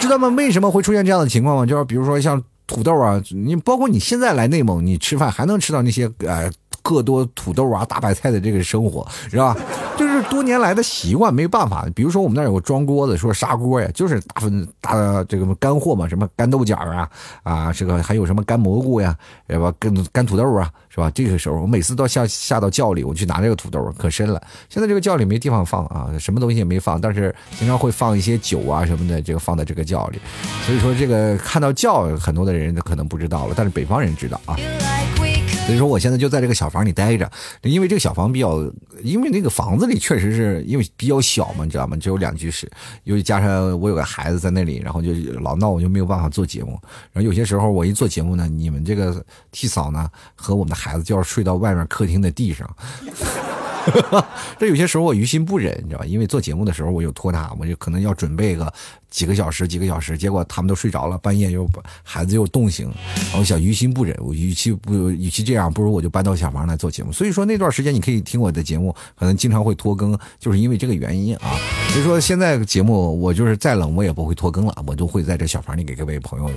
[0.00, 0.28] 知道吗？
[0.28, 1.66] 为什么会出现这样的情况吗？
[1.66, 6.50] 就是比如说像土豆啊，你包括你现在来内蒙，你吃饭还能吃到那些呃。
[6.86, 9.56] 各多土豆啊，大白菜的这个生活是吧？
[9.98, 11.84] 就是多年来的习惯，没办法。
[11.96, 17.10] 比如说我们那有个装锅的，说砂锅呀，就是大分大这个干货嘛，什么干豆角啊
[17.42, 19.16] 啊，这个还有什么干蘑菇呀，
[19.50, 19.74] 是吧？
[19.80, 21.10] 干干土豆啊，是吧？
[21.10, 24.40] 这个时候我每次都下下到窖里，我去拿这个土豆，可深了。
[24.68, 30.20] 现在这个窖里没地方放啊，什么东西也没放，但是经常会放一些酒啊什么的，这个放在这个窖里。
[30.64, 34.56] 所以说这个看到窖，很多的人可能不知道了，但是北方人知道啊。
[35.66, 37.28] 所以说，我现在就在这个小房里待着，
[37.62, 38.58] 因为这个小房比较，
[39.02, 41.96] 因为那个房子里确实是因为比较小嘛，你知道吗？
[41.96, 42.70] 只有两居室，
[43.02, 46.80] 又加上我有个孩子在那里，然后就老闹，我就没有办法做节目。
[47.12, 52.76] 然后有些时候我一做节目呢，你们这个替嫂呢和我们的孩子就要睡到外面客厅的地上。
[54.58, 56.06] 这有些时候我于心不忍，你知道吧？
[56.06, 58.72] 因为做节目的时候我有拖沓，我就可能要准备个。
[59.08, 61.66] 几个小时，几个小时，结果他们都睡着了，半夜又
[62.02, 62.92] 孩子又冻醒，
[63.38, 67.10] 我想于心不忍，我与其不与其这样，不如我就搬到小房来做节目。
[67.10, 71.56] 所以说那段时间你可以听我的节目，可能经常会拖更，就是因为这个原因啊。
[71.90, 76.54] 所以说现在节目我就是再冷我也不会拖更了，我都会在这小房里给各位朋友录。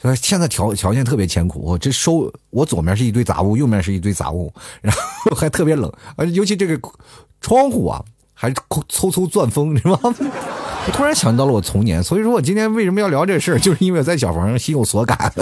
[0.00, 6.78] 所以现在条条件特别艰苦，我这收我左面是一堆杂物，右面是一堆杂物，然后还特别冷，而尤其这个
[7.40, 9.98] 窗户啊还嗖嗖钻风，是吧？
[10.02, 15.32] 我 突然想到了我童年，所以说我今天为什么要聊这事儿，就是因为我在小房上心有所感，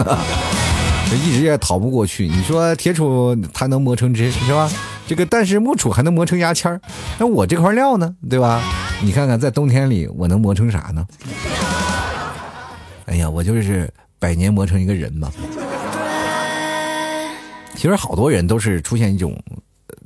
[1.24, 2.28] 一直也逃不过去。
[2.28, 4.70] 你说铁杵它能磨成针是吧？
[5.06, 6.80] 这个但是木杵还能磨成牙签儿，
[7.18, 8.62] 那我这块料呢，对吧？
[9.02, 11.04] 你看看在冬天里我能磨成啥呢？
[13.06, 15.30] 哎呀，我就是百年磨成一个人嘛。
[17.74, 19.36] 其实好多人都是出现一种。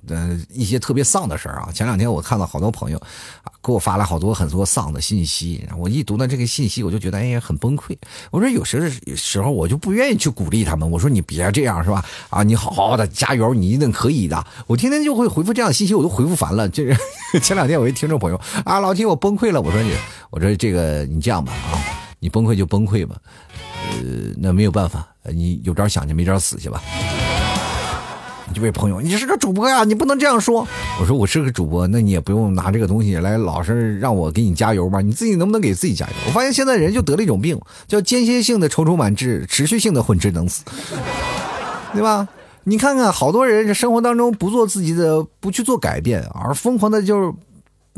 [0.09, 1.69] 呃，一些特别丧的事儿啊！
[1.73, 2.99] 前两天我看到好多朋友
[3.43, 7.97] 啊，给我发来好多很多丧的信息，我一读到这个信息，我就觉得哎呀很崩溃。
[8.31, 12.05] 我说有时时候我就不愿意去鼓励他们，我说你别这样是吧？
[12.31, 14.47] 啊，你好好的加油，你一定可以的。
[14.67, 16.69] 我天天就会回复这样的信息，我都回复烦了。
[16.69, 16.97] 就是
[17.43, 19.93] 前两天我一听众朋友啊，老听我崩溃了，我说你，
[20.31, 21.75] 我说这个你这样吧啊，
[22.21, 23.17] 你崩溃就崩溃吧，
[23.91, 26.81] 呃，那没有办法，你有招想去，没招死去吧。
[28.57, 30.67] 这位朋友，你是个主播呀，你不能这样说。
[30.99, 35.03] 我说我是个主播，那你也不用拿这个东西来老是让我给你加油吧？
[35.03, 36.13] 你自己能不能给自己加油？
[36.27, 40.65] 我发现现在人就得了一种病，叫间歇性的踌躇满志，持续性的混吃等死，
[41.93, 42.27] 对吧？
[42.65, 47.31] 你看看，好多人生活当中不做自己的，不去做改变，而疯狂的就是。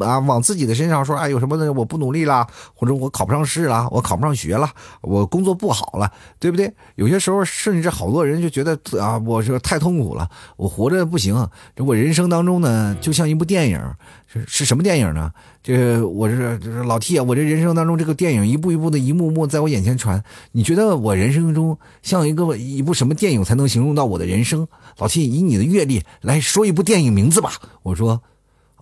[0.00, 4.70] 啊，往自己的身上说，哎，有什么的，我不努力了，或者我考不上试了，我考不上学了，
[5.02, 6.72] 我工作不好了，对不对？
[6.96, 11.48] 有些时候，甚至好多人就觉得啊，我这太痛苦了，我活着不行。
[11.76, 13.80] 这我人生当中呢，就像一部电影，
[14.26, 15.32] 是是什么电影呢？
[15.62, 20.22] 这我是就是老 T 啊，我这人生当中这个电影一步一步的，一幕幕在我眼前传。
[20.52, 24.66] 你觉得我人生中像一个一部什么电影才能形容到我的人生？
[24.98, 27.52] 老 T，以你的阅历来说一部电影名字吧。
[27.82, 28.22] 我说，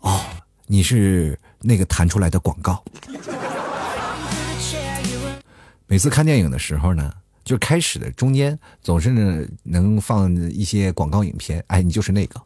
[0.00, 0.20] 哦。
[0.66, 2.82] 你是那个弹出来的广告。
[5.86, 7.12] 每次看电影的时候呢，
[7.44, 11.62] 就开始的中间总是能放一些广告影片。
[11.68, 12.40] 哎，你就是那个。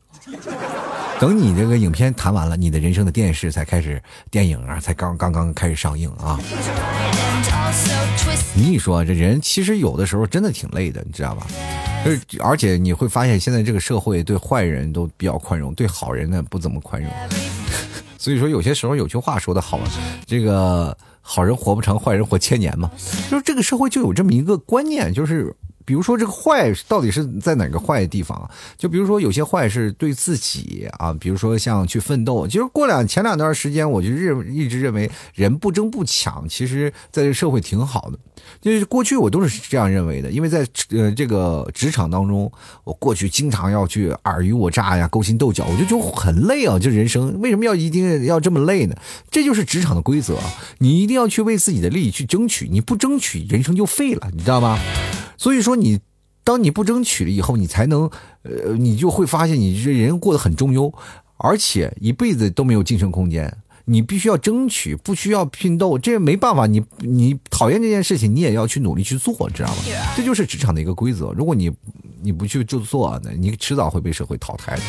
[1.19, 6.39] 等你这个影片谈完了，你的人生的电视才开始，电影啊才刚刚刚开始上映啊。
[8.55, 11.47] 你一说这人其实有的时候真的挺累的，你知道吧？
[12.05, 17.11] 而而且你会发现，现在这个社会对坏人都比较宽容，对好人呢不怎么宽容。
[18.21, 19.81] 所以说，有些时候有句话说的好，
[20.27, 22.91] 这个好人活不成，坏人活千年嘛。
[23.31, 25.57] 就是这个社会就有这么一个观念，就是。
[25.87, 28.49] 比如说这个坏到底是在哪个坏的地方？
[28.77, 32.47] 就比如说有些坏是对自己啊，比如说像去奋斗。
[32.47, 38.19] 其实过两前两段时间，我就认一直认为人不争不抢，其实在这社会挺好的。
[38.61, 42.51] 就是过去我都是这样认为的，因为在呃这个职场当中，
[42.85, 46.79] 我过去经常要去尔虞我诈呀、勾心斗角，我就觉得很累啊。
[46.79, 48.97] 就人生为什么要一定要这么累呢？
[49.31, 50.37] 这就是职场的规则，
[50.79, 54.79] 你一定要去为自己的利益去争取，你不争取，人生就废了，你知道吗？
[55.37, 56.01] 所以说，你
[56.45, 58.11] 当你不争取了以后，你才能，
[58.43, 60.93] 呃，你就会发现你这人过得很中庸，
[61.37, 63.57] 而且一辈子都没有晋升空间。
[63.91, 66.65] 你必须要争取，不需要拼斗，这没办法。
[66.65, 69.83] 你你讨厌这件事情，你也要去努力去做，知道吗？
[70.17, 71.33] 这就是职场的一个规则。
[71.33, 71.69] 如果你
[72.23, 74.83] 你不去就做，那你迟早会被社会淘汰的。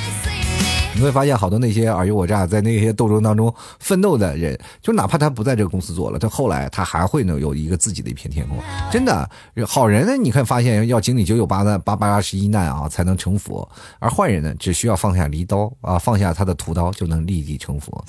[0.93, 8.57] 你会发现，好多那些尔虞我诈，在那些斗争当中奋斗的人，就哪怕他不在这个公司做了，他后来他还会呢有一个自己的一片天空。
[8.91, 9.27] 真的，
[9.65, 13.67] 好人呢，你看发现要经历九九八难八八十一难啊，才能成佛；
[13.99, 18.03] 而坏人呢，只需要放下离刀啊，放下他的屠刀，就能立地成佛。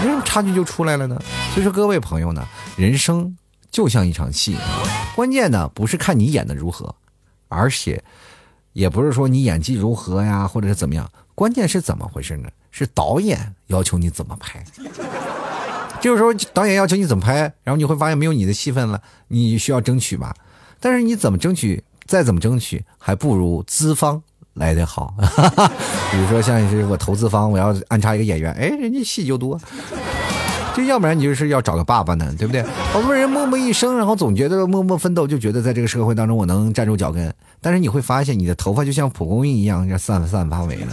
[0.00, 1.20] 为什么差距就出来了呢？
[1.52, 3.36] 所以说，各位朋友呢，人生
[3.70, 4.56] 就像一场戏，
[5.16, 6.94] 关键呢不是看你演的如何，
[7.48, 8.02] 而且
[8.72, 12.48] 也不是说你演技如何呀，或者是怎么样，关键是怎么回事呢？
[12.70, 14.64] 是导演要求你怎么拍。
[16.00, 20.32] 这个时候导演要求你怎么拍，然后你会发现没有你的戏份了，你需要争取吧？
[20.78, 24.22] 但是你怎么争取，再怎么争取，还不如资方
[24.58, 25.14] 来的好。
[26.10, 29.58] 比如说像是我投资方，我要安插一个演员，哎，人家戏就多。
[30.76, 32.62] 就要不然你就是要找个爸爸呢，对不对？
[32.92, 37.34] 好多人默默一生，然后总觉得默默奋斗，就觉得在这个社会当中我能站住脚跟。
[37.60, 40.86] 但是你会发现，你的头发就像蒲公英一样，要散散发尾了，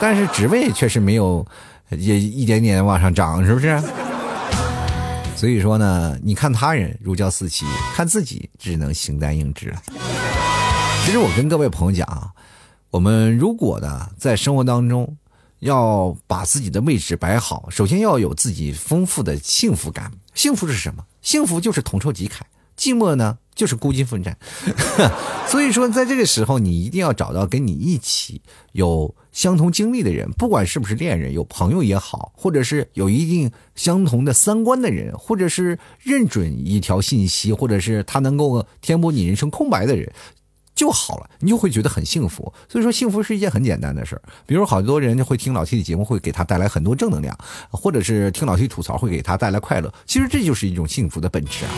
[0.00, 1.44] 但是职位却是没有，
[1.90, 3.78] 也一点点往上涨，是不是？
[5.36, 9.70] 所以说呢，你看他人如胶似漆，看自己只能形单影只。
[11.04, 12.30] 其实我跟各位朋友讲啊，
[12.96, 15.18] 我们如果呢在生活当中
[15.58, 20.10] 要把自己的位置摆好，首先要有自己丰富的幸福感。
[20.34, 21.04] 幸福是什么？
[21.20, 22.40] 幸福就是同仇敌忾，
[22.74, 23.36] 寂寞呢？
[23.54, 24.38] 就是孤军奋战，
[25.48, 28.40] 所以说，在这个时候，你一定要找到跟你一起
[28.72, 40.10] 有相同经历的人，不管是不是恋人、有朋友也好，或者是有一定相同的三观的人，或者是认准一条信息，或者是他能够填补你人生空白的人。
[40.76, 42.52] 就好了，你就会觉得很幸福。
[42.68, 44.22] 所以说，幸福是一件很简单的事儿。
[44.46, 47.36] 比如，好多人会听老 T 的节目，会给他带来很多正能量，
[47.70, 49.92] 或者是听老 T 吐槽，会给他带来快乐。
[50.04, 51.70] 其实这就是一种幸福的本质啊！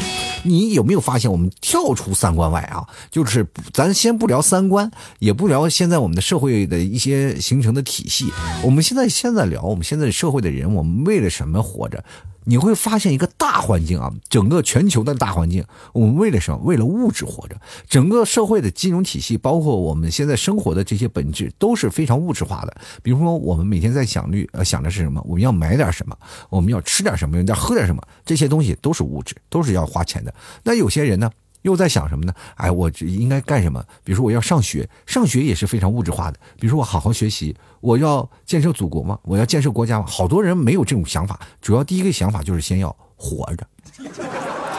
[0.43, 8.33] 你有没有发现，我们跳出三观外啊，就是咱先不聊三观，也不聊现在我们的社会的一些形成的体系，
[8.65, 12.03] 我们现在现在聊我们现在社会的人，我们为了什么活着？
[12.45, 16.59] 你会发现一个大环境啊，整个全球的大环境，我们为了什么？
[16.65, 17.61] 为了物质活着。
[17.89, 22.75] 整个社会的金融体系，包括我们现在生活的这些本质，都是非常物质化的。
[23.03, 25.23] 比如说，我们每天在想虑呃想的是什么？
[25.27, 26.17] 我们要买点什么？
[26.49, 27.43] 我们要吃点什么？
[27.45, 28.03] 要喝点什么？
[28.25, 30.33] 这些东西都是物质，都是要花钱的。
[30.63, 31.31] 那有些人呢？
[31.69, 32.33] 又在想什么呢？
[32.57, 33.85] 哎，我应该干什么？
[34.03, 36.41] 比如说我要上学，上学也是非常物质化的。
[36.59, 39.19] 比如说我好好学习，我要建设祖国吗？
[39.23, 40.07] 我要建设国家吗？
[40.09, 43.67] 好多人没有这种想法，主要第一个想法就是先要活着。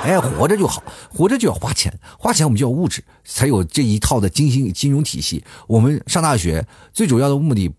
[0.02, 5.44] 哎，活着就好，活着就要花钱，花钱我们就要物质，才有这一套的金星金融体系。
[5.68, 7.72] 我们上大学最主要的目的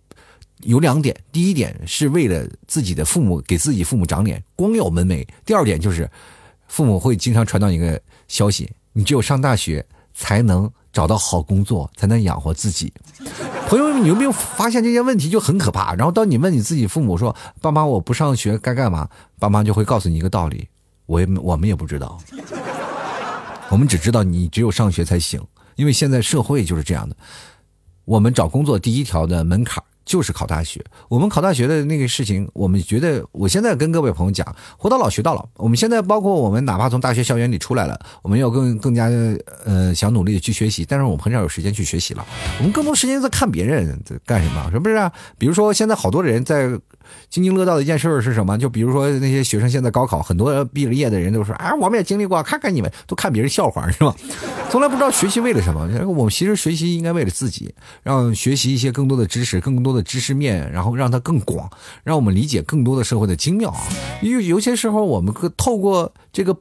[0.61, 6.09] 有两点：第一点是为了自己的父母给自己父母长脸，光耀门楣；第二点就是
[6.69, 8.71] 父母会经常传到一个消息。
[8.93, 12.93] 你只有上大学才能找到好工作，才能养活自己。
[13.69, 15.95] 朋友们，你有没有发现这些问题就很可怕？
[15.95, 20.69] 然后当你问你自己父母说：“爸妈，我不上学该干嘛？”爸妈就会告诉你一个道理
[21.07, 22.19] ：“我也我们也不知道，
[23.71, 25.41] 我们只知道你只有上学才行。”
[25.77, 27.17] 因为现在社会就是这样的，
[28.05, 29.83] 我们找工作第一条的门槛。
[30.11, 34.45] 就是考大学，我们考大学的那个事情，我们觉得，我现在跟各位朋友讲，
[34.77, 35.49] 活到老学到老。
[35.55, 39.09] 我们现在包括我们，哪怕从大学校园里出来了，我们要更更加
[39.65, 42.27] 呃想努力的去学习，但是我们很少有时间去学习了，
[42.59, 45.11] 我们更多时间在看别人在干什么，是不是？
[45.39, 46.77] 比如说现在好多人在。
[47.29, 48.59] 津津乐道的一件事是什么？
[48.59, 54.15] 就比如说那些学生现在高考，很多毕了业的人都说：“哎，我们也经历过，看看你们都看别人笑话是吧？”
[54.71, 55.89] 从来不知道学习为了什么。
[56.07, 61.69] 我们其实学习应该为了自己，让学习一些更多的知识，更多的知识面，然后让它更广，
[62.05, 63.81] 让我们理解更多的社会的精妙啊。
[64.23, 66.57] 有有些时候，我们透过这个。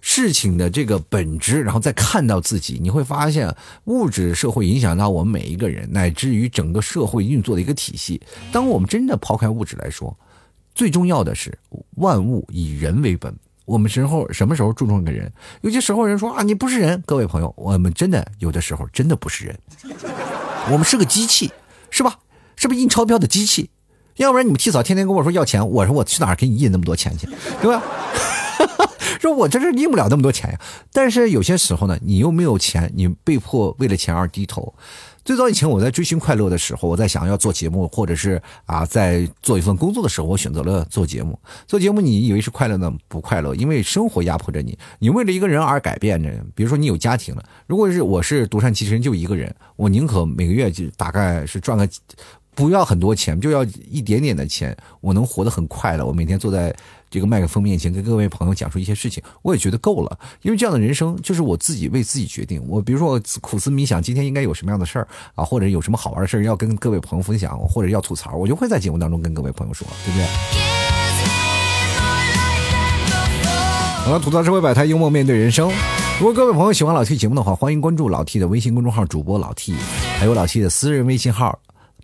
[0.00, 8.20] 事情的这个本质，然后再看到自己，你会发现物质社会影响到我们每一个人，乃至于整个社会运作的一个体系。
[8.50, 10.16] 当我们真的抛开物质来说，
[10.74, 11.56] 最重要的是
[11.96, 13.34] 万物以人为本。
[13.66, 15.32] 我们时候什么时候注重一个人？
[15.60, 17.00] 有些时候人说啊，你不是人。
[17.06, 19.58] 各位朋友，我们真的有的时候真的不是人，
[20.70, 21.52] 我们是个机器，
[21.90, 22.18] 是吧？
[22.56, 23.70] 是不是印钞票的机器？
[24.16, 27.28] 要不然你们提早天天跟我说要钱，我说我去哪儿给你印那么多钱去，
[27.62, 27.82] 对吧？
[29.20, 30.58] 说我这是印不了那么多钱呀，
[30.92, 34.74] 但是有些时候呢，你又没有钱，你被迫为了钱而低头。
[35.22, 41.38] 最早以前我在追寻快乐的时候，我在想要做节目，或者是啊在做一份工作的时候，我选择了做节目。
[41.66, 42.90] 做节目你以为是快乐呢？
[43.08, 44.76] 不快乐，因为生活压迫着你。
[44.98, 51.86] 你为了一个人而改变着，比如说你有家庭了，如果是我是独善其身就一个人，我宁可每个月就大概是赚个。
[52.52, 56.04] 不要很多钱，就要一点点的钱，我能活得很快乐。
[56.04, 56.74] 我每天坐在
[57.10, 60.18] 这个麦克风面前，跟各位朋友讲述一些事情，我也觉得够了。
[60.42, 62.62] 因为这样的人生就是我自己为自己决定。
[62.68, 70.24] 我比如说我苦思冥想，今天应该有什么样的事儿啊，或者有什么好玩的事儿要跟各位朋友分享，或者要吐槽，我就会在节目当中跟各位朋友说，对不对？
[74.04, 75.70] 好了，吐槽社会百态，幽默面对人生。
[76.18, 79.74] 如果各位朋友喜欢老 T 节目的话，欢迎关注老 T 的微信公众号主播老 T，
[80.18, 81.58] 还有老 T 的私人微信号。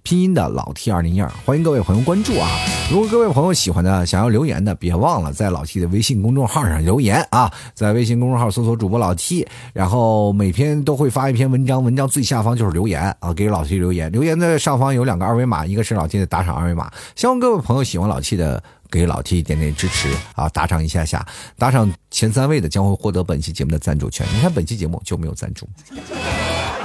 [0.07, 2.49] 拼音的老 T 二零一二，欢迎各位朋友关注啊！
[2.89, 7.53] 如果各位朋友喜欢的，想要留言的，别忘了在老 T 的微信公众号上留言啊！
[7.75, 14.13] 在微信公众号搜索主播老 T，然后每篇都会发一篇文章，文章最下方就是留言啊，给老 T 留言。
[14.13, 16.89] 留言的上方有两个二维码，一个是老 T 的打赏二维码。
[17.17, 21.27] 希望各位朋友喜欢老 T 的，给老 T 点点支持啊，打赏一下下，
[21.59, 24.25] 打赏前三位的将会获得本期节目的赞助权。
[24.33, 25.69] 你看本期节目就没有赞助，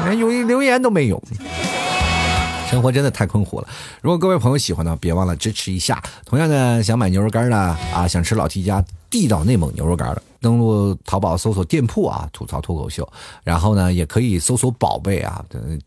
[0.06, 1.22] 连有一留言都没有。
[2.72, 3.68] 生活真的太困苦了。
[4.02, 6.02] 如果各位朋友喜欢呢，别忘了支持一下。
[6.26, 10.24] 同样的，想买牛肉干的啊，想吃老 T 家地道内蒙牛肉干的。
[10.40, 13.08] 登录淘宝搜索店铺啊，吐槽脱口秀，
[13.44, 15.80] 然后呢，也可以搜索宝贝啊，等，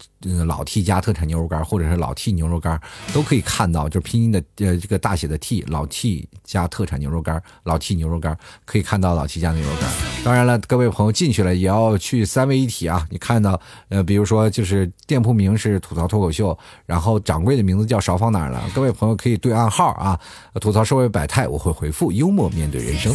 [0.47, 2.81] 老 T 家特产牛肉干，或者是老 T 牛肉干，
[3.13, 9.91] 都可以看到，就是拼音的呃这个大写的 T，老 T 家特产牛肉干，老 T 牛肉干可以看到老 T 家的牛肉干。
[10.25, 16.57] 当然了，各位朋友进去了也要去三位一体啊，你看到呃，比如说就是店铺名是吐槽脱口秀，
[16.87, 18.63] 然后掌柜的名字叫勺放哪儿了？
[18.75, 20.19] 各位朋友可以对暗号啊，
[20.61, 23.15] 吐槽社会百态，我会回复幽默面对人生。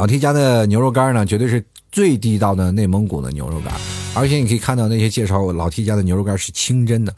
[0.00, 3.70] 老 T 家的牛肉干呢，绝对是最地道的内蒙古的牛肉干，
[4.14, 7.14] 而且你可以看到那些介绍，老 T 家的牛肉干是清真的。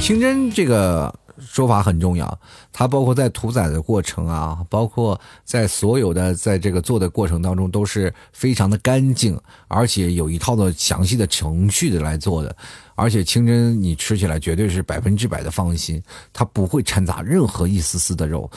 [0.00, 2.38] 清真这个说法很重要，
[2.72, 12.56] 它包括在屠宰的过程啊，包括在所有的在这个做的过程当中，都是非常的干净，而且有一套的详细的程序的来做的。
[12.94, 18.50] 而且清真你吃起来绝对是百分之百的放心，它不会掺杂任何一丝丝的肉。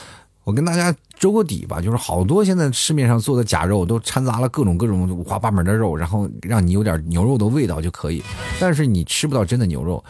[0.50, 8.20] 我跟大家周个底吧，就是好多现在市面上做的假肉都掺杂了各种各种五花八门的肉，然后让你有点牛肉的味道就可以，
[8.58, 10.02] 但是你吃不到真的牛肉。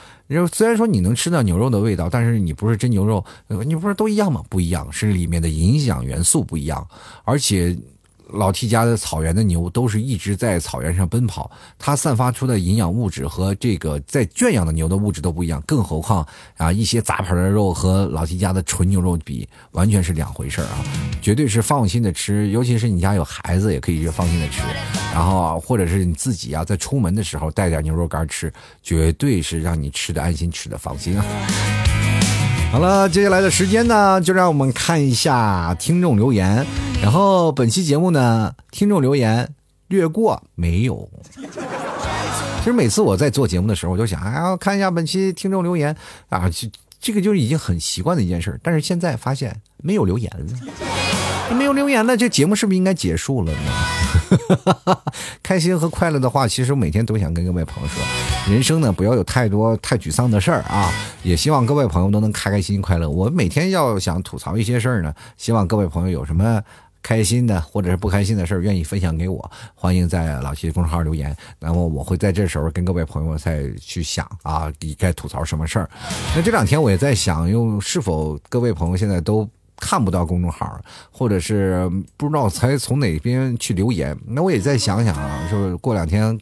[0.50, 3.22] 虽然说你能吃到牛肉的味道，但是你不是真牛肉，
[3.66, 4.42] 你不是都一样吗？
[4.48, 6.88] 不一样，是里面的营养元素不一样，
[7.24, 7.76] 而且。
[8.32, 16.26] 老 T 家的草原的牛都是一直在草原上奔跑，它散发出的营养物质和这个在圈养的牛的物质都不一样，更何况
[16.56, 20.84] 啊一些杂牌的肉和老 T 家的纯牛肉比，完全是两回事啊！
[21.20, 24.62] 绝对是放心的吃，尤其是你家有孩子也可以放心的吃，
[25.12, 28.52] 然后或者是你自己啊在出门的时候带点牛肉干吃，
[28.82, 31.24] 绝对是让你吃的安心，吃的放心啊！
[32.72, 36.64] 好了，接下来的时间呢，就让我们看一下听众留言。
[37.02, 39.48] 然后本期节目呢，听众留言
[39.88, 41.08] 略过没有。
[42.60, 45.94] 其实每次我在做节目的时候，我就想，哎呀，看一下本期听众留言
[46.28, 48.58] 啊，这这个就是已经很习惯的一件事。
[48.62, 54.96] 但是现在发现没有留言了， 没有留言了，这节目是不是应该结束了呢？
[55.42, 58.00] 开心和快乐的话，其实我每天都想跟各位朋友说。
[58.50, 60.90] 人生呢，不要有太多太沮丧的事儿啊！
[61.22, 63.08] 也希望各位朋友都能开开心心、快乐。
[63.08, 66.60] 我每天要想吐槽一些事儿呢，希望各位朋友有什么
[67.00, 71.34] 开心的或者是不开心的事儿，愿意分享给我，欢迎在老七公众号留言。
[71.60, 75.88] 那么我会在这时候跟各位朋友再去想啊，你该吐槽什么事儿。
[76.34, 80.76] 那这两天我也在想，用是否各位朋友现在都看不到公众号，
[81.12, 84.18] 或者是不知道才从哪边去留言？
[84.26, 86.36] 那我也再想想啊，就是过两天。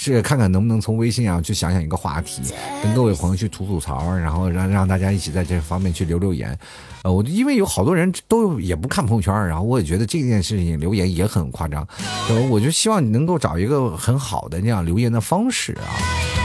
[0.00, 2.40] 是看看能不能从微信上去想想一个话题，
[2.84, 6.56] 跟各位朋友去吐吐槽，然后让让大家一起在这方面去留留言。
[7.02, 11.84] 呃，我因为有好多人都也不看朋友圈，然后我也觉得这件事情留言也很夸张。
[12.28, 15.90] 呃，我就希望你能够找一个很好的那样留言的方式啊，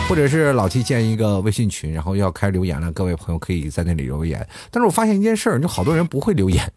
[0.10, 4.44] 或者是老 T 建一个微信群，然后要开留言了，各位朋友可以在那里留言。
[4.72, 6.74] 但是我发现一件事儿，就好多人不会留言。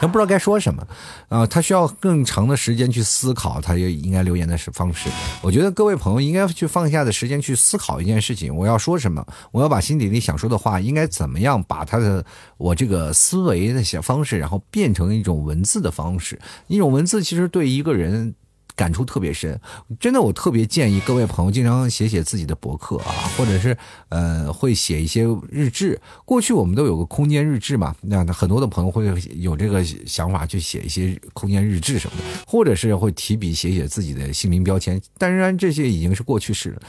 [0.00, 0.86] 他不知道该说什么，
[1.28, 5.08] 啊，他需要更长的时间去思考，他也应该留言的是方式。
[5.40, 9.24] 我觉得各位朋友应该去放下的时间去思考一件事情：我要说什么？
[9.50, 12.24] 我要把心底里想说的话，应该怎么样把他的
[12.58, 16.38] 我这个思维的写方式，然后变成一种文字的方式。
[16.66, 18.34] 一种文字其实对一个人。
[18.76, 19.60] 感触特别深，
[20.00, 23.76] 真的，我特别建议各位朋友经常写写自己的博客啊，或者是
[24.08, 26.00] 呃，会写一些日志。
[26.24, 29.04] 过去我们都有个空间日志嘛，那很多的朋友会
[29.36, 35.00] 有这个想法去写一些空间日志什么的，或者是会提笔写写自己的姓名标签。
[35.18, 36.82] 当然，这些已经是过去式了。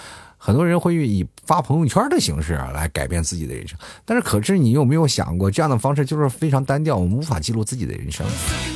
[0.46, 3.76] 很多人会以发朋友圈的形式来改变自己的人生，
[4.06, 8.24] 但是可是你有没有想过，这样的方式就是非常单调，我们无法记录自己的人生。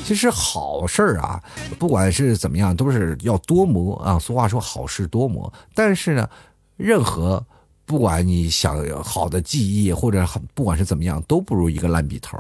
[0.04, 1.40] 其实好事儿啊，
[1.78, 4.18] 不管是怎么样，都是要多磨啊。
[4.18, 6.28] 俗话说好事多磨，但是呢，
[6.76, 7.46] 任何。
[7.90, 10.24] 不管你想好的记忆，或者
[10.54, 12.38] 不管是怎么样，都不如一个烂笔头。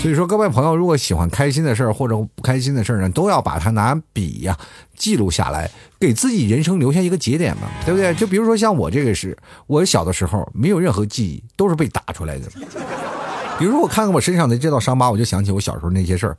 [0.00, 4.58] 所以说，各位朋友，如果喜欢开心的事儿或者不开心的事儿呢，都要把它拿笔呀
[4.96, 5.70] 记录下来，
[6.00, 8.12] 给自己人生留下一个节点嘛，对不对？
[8.16, 9.38] 就比如说像我这个是，
[9.68, 12.48] 我小的时候没有任何记忆，都是被打出来的。
[13.60, 16.36] 比如说我看看我身上的这道伤疤，我就想起我小时候那些事儿。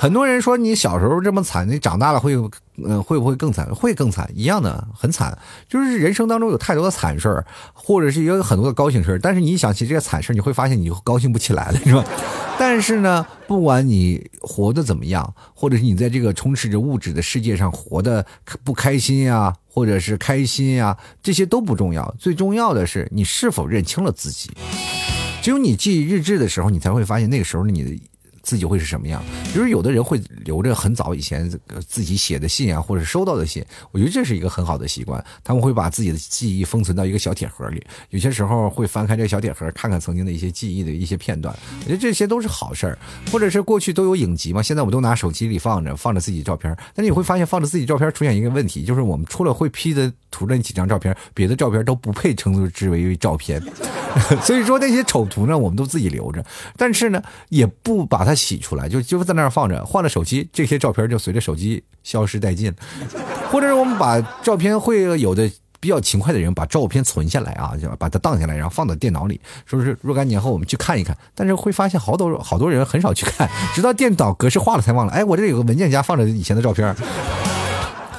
[0.00, 2.34] 很多人说你小时候这么惨，你长大了会，
[2.82, 3.66] 嗯，会不会更惨？
[3.74, 5.36] 会更惨，一样的，很惨。
[5.68, 7.44] 就是人生当中有太多的惨事儿，
[7.74, 9.18] 或者是也有很多的高兴事儿。
[9.18, 12.02] 但是你一想起这些惨事儿，你会发现你就高兴不起来了，是吧？
[12.58, 18.24] 但是呢，不管你活得怎么样，或者是你在这个充斥着物质的世界上活得
[18.64, 22.14] 不开心呀，或者是开心呀，这些都不重要。
[22.18, 24.50] 最重要的是你是否认清了自己。
[25.42, 28.00] 只有你记日志的时候，你才会发现那个时候你的。
[28.50, 29.22] 自己会是什么样？
[29.52, 31.48] 比如有的人会留着很早以前
[31.86, 35.24] 自己写的信啊，或者收到的信，我觉得这是一个很好的习惯。
[35.44, 41.56] 他们会把自己的记忆封存到一个小铁盒里，有些时候会翻开这个小铁盒，看看曾经的一些记忆的一些片段。
[41.82, 42.98] 我觉得这些都是好事儿，
[43.30, 46.76] 或者是过去都有影集嘛，现在我们都拿手机里放着，放着自己照片。
[46.92, 53.62] 但你会发现，放着自己照片出现一个问题，就是我们除了会 P 的涂那几张照片，别的照片都不配称之为照片。
[54.42, 56.44] 所以说那些丑图呢，我们都自己留着，
[56.76, 59.84] 但是呢，也不把它洗出来，就就在那儿放着。
[59.84, 62.74] 换了手机，这些照片就随着手机消失殆尽。
[63.52, 71.16] 或者是我们把照片会有的比较勤快的人，把照片存下来啊，就把它荡下来，然后放到电脑里，说是若干年后我们去看一看。
[71.34, 75.12] 但是会发现好多好多人很少去看，直到电脑格式化了才忘了。
[75.12, 76.94] 哎，我这有个文件夹放着以前的照片。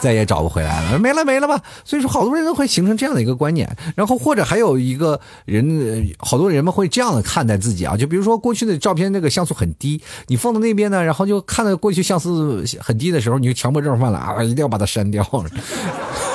[0.01, 1.61] 再也找不回来了，没了没了吧。
[1.85, 7.95] 所以说，好多人都会形成这样的一个观念，然后或者还有一个人，好多人们会这样的看待自己啊。
[7.95, 15.23] 就比如说过去的照片，那个像素很低，你放到那边呢，然后就看到过去像素很低的时候，你就强迫症犯了啊，一定要把它删掉。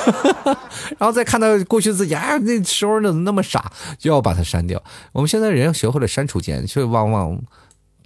[0.97, 4.81] 然后再看到过去自己啊，那时候怎么那么傻，就要把它删掉。
[5.11, 7.37] 我们现在人学会了删除键，却往往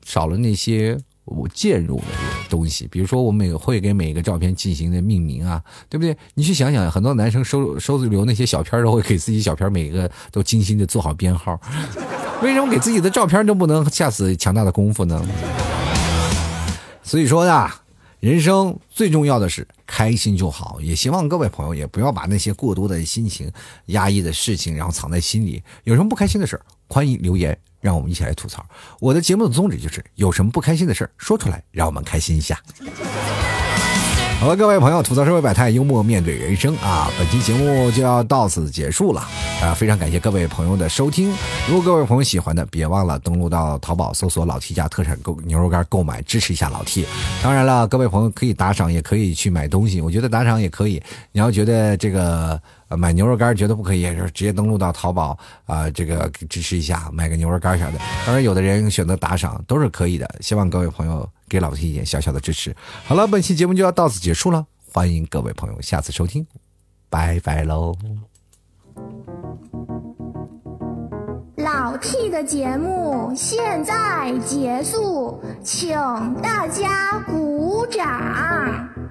[0.03, 0.97] 少了那些。
[1.32, 2.03] 我介入的
[2.49, 6.15] 东西，比如说我每会给每个照片进行的命名啊，对不对？
[6.34, 11.59] 你去想想，很多男生收收留那些小片都会给自己小片每个都精心的做好编号，
[12.43, 15.25] 为什么给自己的照片都不能下此强大的功夫呢？
[17.03, 17.82] 所以说呀，
[18.19, 23.51] 人生最重要的是开心就好，也希望各位朋友也不要把那些过多的心情、
[23.88, 25.61] 压抑的事情，然后藏在心里。
[25.84, 27.57] 有什么不开心的事欢迎留言。
[27.82, 28.65] 让我们一起来吐槽。
[28.99, 32.57] 我的节目的宗旨就是，有什么不开心的事儿说出来，让我们开心一下。
[34.39, 37.11] 好了，各位朋友，吐槽社会百态，幽默面对人生啊！
[37.15, 39.21] 本期节目就要到此结束了
[39.61, 39.71] 啊！
[39.75, 41.32] 非常感谢各位朋友的收听。
[41.67, 47.05] 如果各位朋友喜欢的，别忘了登录到淘宝搜索“老 T 家特产购牛肉干”购买，支持一下老 T。
[47.43, 50.01] 当然了，各位朋友可以打赏，也可以去买东西。
[50.01, 50.99] 我觉得打赏也可以。
[51.32, 52.59] 你要觉得这个。
[52.97, 57.97] 买牛肉干觉得不可以，就是直接登录到淘宝啊，这个支持一下，买个牛肉干啥的。
[58.25, 60.29] 当然，有的人选择打赏都是可以的。
[60.41, 62.75] 希望各位朋友给老 T 一点小小的支持。
[63.05, 66.45] 好了，本期节目就要到此结束了，欢迎各位朋友下次收听，
[67.09, 67.95] 拜拜喽。
[71.57, 75.95] 老 T 的节目现在结束，请
[76.41, 79.11] 大家鼓掌。